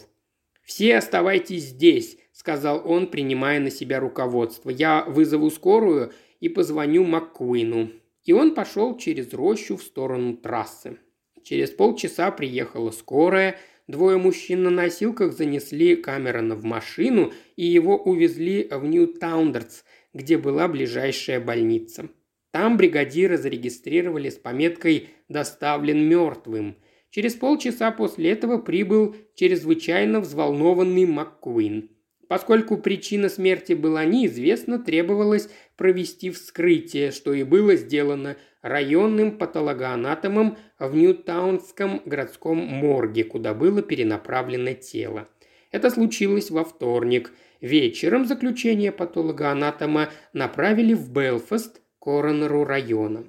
[0.62, 4.70] «Все оставайтесь здесь»,– сказал он, принимая на себя руководство.
[4.70, 7.90] «Я вызову скорую и позвоню МакКуину».
[8.26, 10.98] И он пошел через рощу в сторону трассы.
[11.42, 13.56] Через полчаса приехала скорая,
[13.86, 20.68] двое мужчин на носилках занесли Камерона в машину и его увезли в Нью-Таундерс, где была
[20.68, 22.10] ближайшая больница.
[22.50, 26.76] Там бригадира зарегистрировали с пометкой «Доставлен мертвым»,
[27.16, 31.95] Через полчаса после этого прибыл чрезвычайно взволнованный МакКуин.
[32.28, 40.96] Поскольку причина смерти была неизвестна, требовалось провести вскрытие, что и было сделано районным патологоанатомом в
[40.96, 45.28] Ньютаунском городском морге, куда было перенаправлено тело.
[45.70, 47.32] Это случилось во вторник.
[47.60, 53.24] Вечером заключение патологоанатома направили в Белфаст, коронеру района.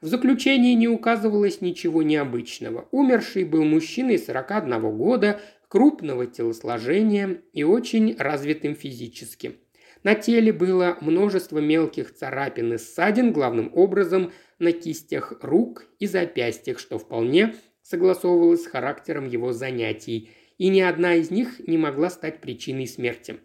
[0.00, 2.88] В заключении не указывалось ничего необычного.
[2.90, 5.40] Умерший был мужчиной 41 года,
[5.70, 9.60] крупного телосложения и очень развитым физически.
[10.02, 16.80] На теле было множество мелких царапин и ссадин, главным образом на кистях рук и запястьях,
[16.80, 22.40] что вполне согласовывалось с характером его занятий, и ни одна из них не могла стать
[22.40, 23.38] причиной смерти.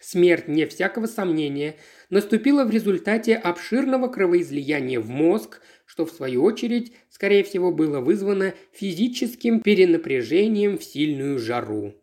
[0.00, 1.76] Смерть, не всякого сомнения,
[2.08, 8.54] наступила в результате обширного кровоизлияния в мозг, что в свою очередь, скорее всего, было вызвано
[8.70, 11.94] физическим перенапряжением в сильную жару.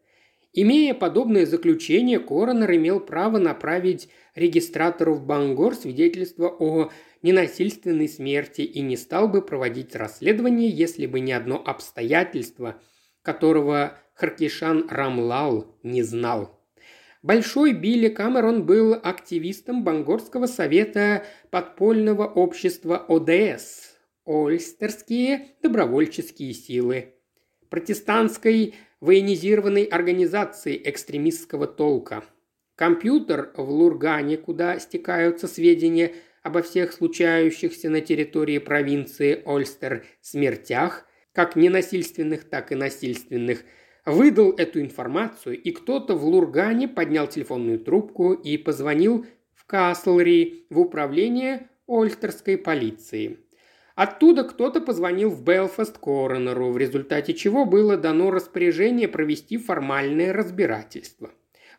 [0.52, 8.82] Имея подобное заключение, коронер имел право направить регистратору в Бангор свидетельство о ненасильственной смерти и
[8.82, 12.82] не стал бы проводить расследование, если бы ни одно обстоятельство,
[13.22, 16.57] которого Харкишан Рамлал не знал.
[17.24, 23.96] Большой Билли Камерон был активистом Бангорского совета подпольного общества ОДС–
[24.26, 27.16] Ольстерские добровольческие силы,
[27.70, 32.24] протестантской военизированной организации экстремистского толка.
[32.76, 36.14] Компьютер в Лургане, куда стекаются сведения
[36.44, 43.64] обо всех случающихся на территории провинции Ольстер смертях, как ненасильственных, так и насильственных–
[44.08, 50.80] выдал эту информацию, и кто-то в Лургане поднял телефонную трубку и позвонил в Каслри, в
[50.80, 53.40] управление Ольстерской полиции.
[53.96, 61.32] Оттуда кто-то позвонил в Белфаст Коронеру, в результате чего было дано распоряжение провести формальное разбирательство.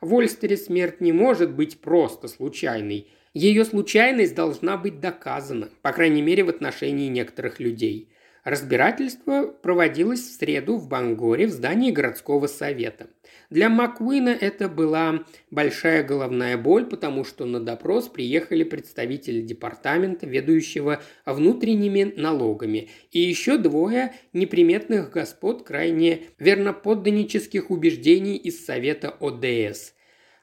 [0.03, 3.09] В Ольстере смерть не может быть просто случайной.
[3.33, 8.11] Ее случайность должна быть доказана, по крайней мере в отношении некоторых людей.
[8.49, 13.09] Разбирательство проводилось в среду в Бангоре в здании городского совета.
[13.51, 21.03] Для Макуина это была большая головная боль, потому что на допрос приехали представители департамента, ведущего
[21.27, 29.93] внутренними налогами, и еще двое неприметных господ крайне верноподданнических убеждений из совета ОДС.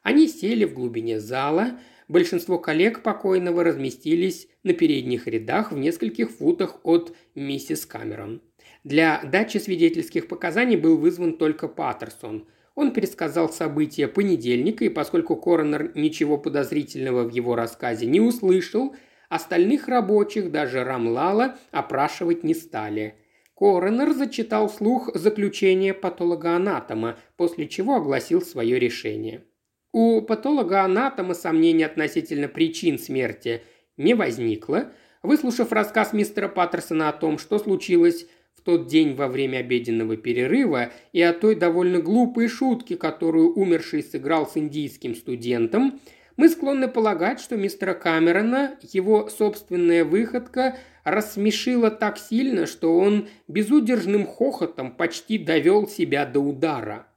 [0.03, 6.77] Они сели в глубине зала– Большинство коллег покойного разместились на передних рядах в нескольких футах
[6.83, 8.41] от миссис Камерон.
[8.83, 12.47] Для дачи свидетельских показаний был вызван только Паттерсон.
[12.75, 18.95] Он пересказал события понедельника, и поскольку коронер ничего подозрительного в его рассказе не услышал,
[19.29, 23.15] остальных рабочих, даже Рамлала, опрашивать не стали.
[23.55, 29.43] Коронер зачитал слух заключение патологоанатома, после чего огласил свое решение–
[29.95, 33.61] у патолога-анатома сомнений относительно причин смерти
[33.95, 34.91] не возникло.
[35.23, 40.91] Выслушав рассказ мистера Паттерсона о том, что случилось в тот день во время обеденного перерыва
[41.13, 46.01] и о той довольно глупой шутке, которую умерший сыграл с индийским студентом,
[46.35, 50.75] мы склонны полагать, что мистера Камерона его собственная выходка
[51.05, 57.07] рассмешила так сильно, что он безудержным хохотом почти довел себя до удара.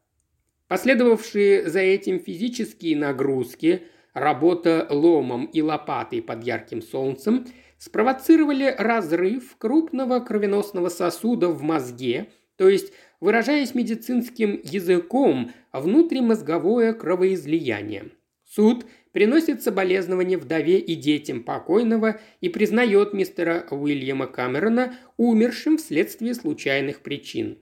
[0.68, 7.46] Последовавшие за этим физические нагрузки, работа ломом и лопатой под ярким солнцем,
[7.78, 18.10] спровоцировали разрыв крупного кровеносного сосуда в мозге, то есть, выражаясь медицинским языком, внутримозговое кровоизлияние.
[18.44, 27.00] Суд приносит соболезнования вдове и детям покойного и признает мистера Уильяма Камерона умершим вследствие случайных
[27.00, 27.58] причин.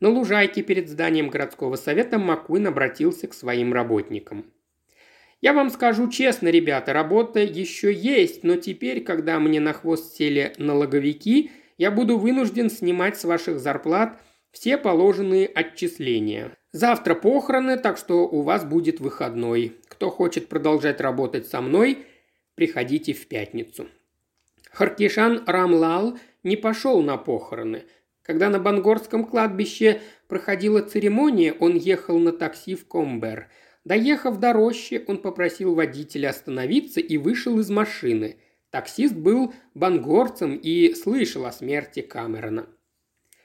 [0.00, 4.46] На лужайке перед зданием городского совета Маккуин обратился к своим работникам.
[5.42, 10.54] «Я вам скажу честно, ребята, работа еще есть, но теперь, когда мне на хвост сели
[10.56, 14.20] налоговики, я буду вынужден снимать с ваших зарплат
[14.52, 16.56] все положенные отчисления.
[16.72, 19.76] Завтра похороны, так что у вас будет выходной.
[19.88, 22.06] Кто хочет продолжать работать со мной,
[22.54, 23.86] приходите в пятницу».
[24.72, 27.84] Харкишан Рамлал не пошел на похороны–
[28.22, 33.48] когда на Бангорском кладбище проходила церемония, он ехал на такси в Комбер.
[33.84, 38.36] Доехав до рощи, он попросил водителя остановиться и вышел из машины.
[38.70, 42.68] Таксист был бангорцем и слышал о смерти Камерона.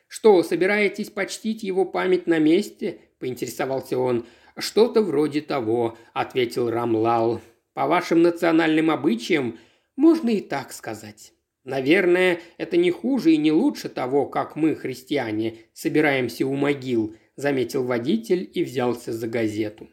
[0.08, 4.28] «Что, собираетесь почтить его память на месте?»– поинтересовался он.
[4.58, 7.42] «Что-то вроде того»,– ответил Рамлал.
[7.74, 9.58] «По вашим национальным обычаям
[9.96, 11.35] можно и так сказать».
[11.66, 17.84] Наверное, это не хуже и не лучше того, как мы, христиане, собираемся у могил»,– заметил
[17.84, 19.90] водитель и взялся за газету.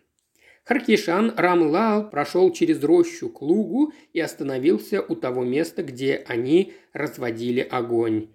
[0.64, 7.60] Харкишан Рамлал прошел через рощу к лугу и остановился у того места, где они разводили
[7.60, 8.28] огонь.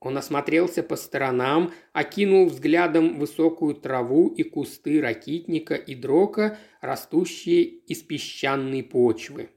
[0.00, 8.02] Он осмотрелся по сторонам, окинул взглядом высокую траву и кусты ракитника и дрока, растущие из
[8.02, 9.50] песчаной почвы.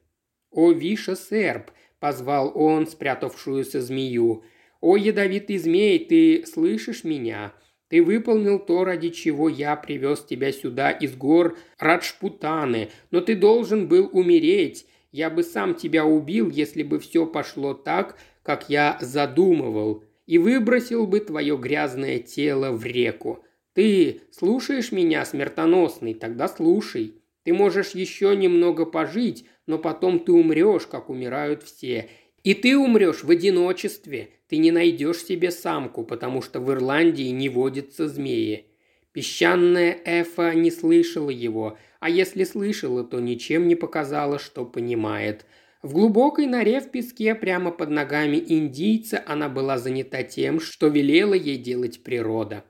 [0.50, 4.44] «О, Виша Серб!»– позвал он спрятавшуюся змею.
[4.82, 7.54] «О, ядовитый змей, ты слышишь меня?
[7.90, 13.88] Ты выполнил то, ради чего я привез тебя сюда из гор Раджпутаны, но ты должен
[13.88, 14.86] был умереть.
[15.12, 21.08] Я бы сам тебя убил, если бы все пошло так, как я задумывал, и выбросил
[21.08, 23.44] бы твое грязное тело в реку.
[23.74, 27.17] Ты слушаешь меня, смертоносный, тогда слушай.
[27.48, 32.10] Ты можешь еще немного пожить, но потом ты умрешь, как умирают все.
[32.44, 34.32] И ты умрешь в одиночестве.
[34.50, 38.66] Ты не найдешь себе самку, потому что в Ирландии не водятся змеи.
[39.14, 45.46] Песчаная Эфа не слышала его, а если слышала, то ничем не показала, что понимает.
[45.82, 51.34] В глубокой норе в песке прямо под ногами индийца она была занята тем, что велела
[51.34, 52.66] ей делать природа.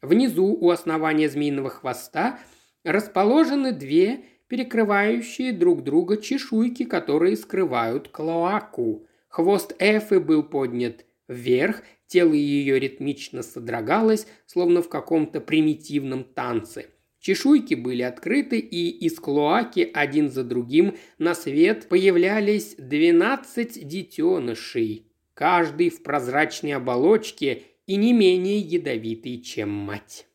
[0.00, 2.40] Внизу, у основания змеиного хвоста,
[2.84, 9.06] расположены две перекрывающие друг друга чешуйки, которые скрывают клоаку.
[9.28, 16.88] Хвост Эфы был поднят вверх, тело ее ритмично содрогалось, словно в каком-то примитивном танце.
[17.18, 25.88] Чешуйки были открыты, и из клоаки один за другим на свет появлялись двенадцать детенышей, каждый
[25.88, 30.26] в прозрачной оболочке и не менее ядовитый, чем мать.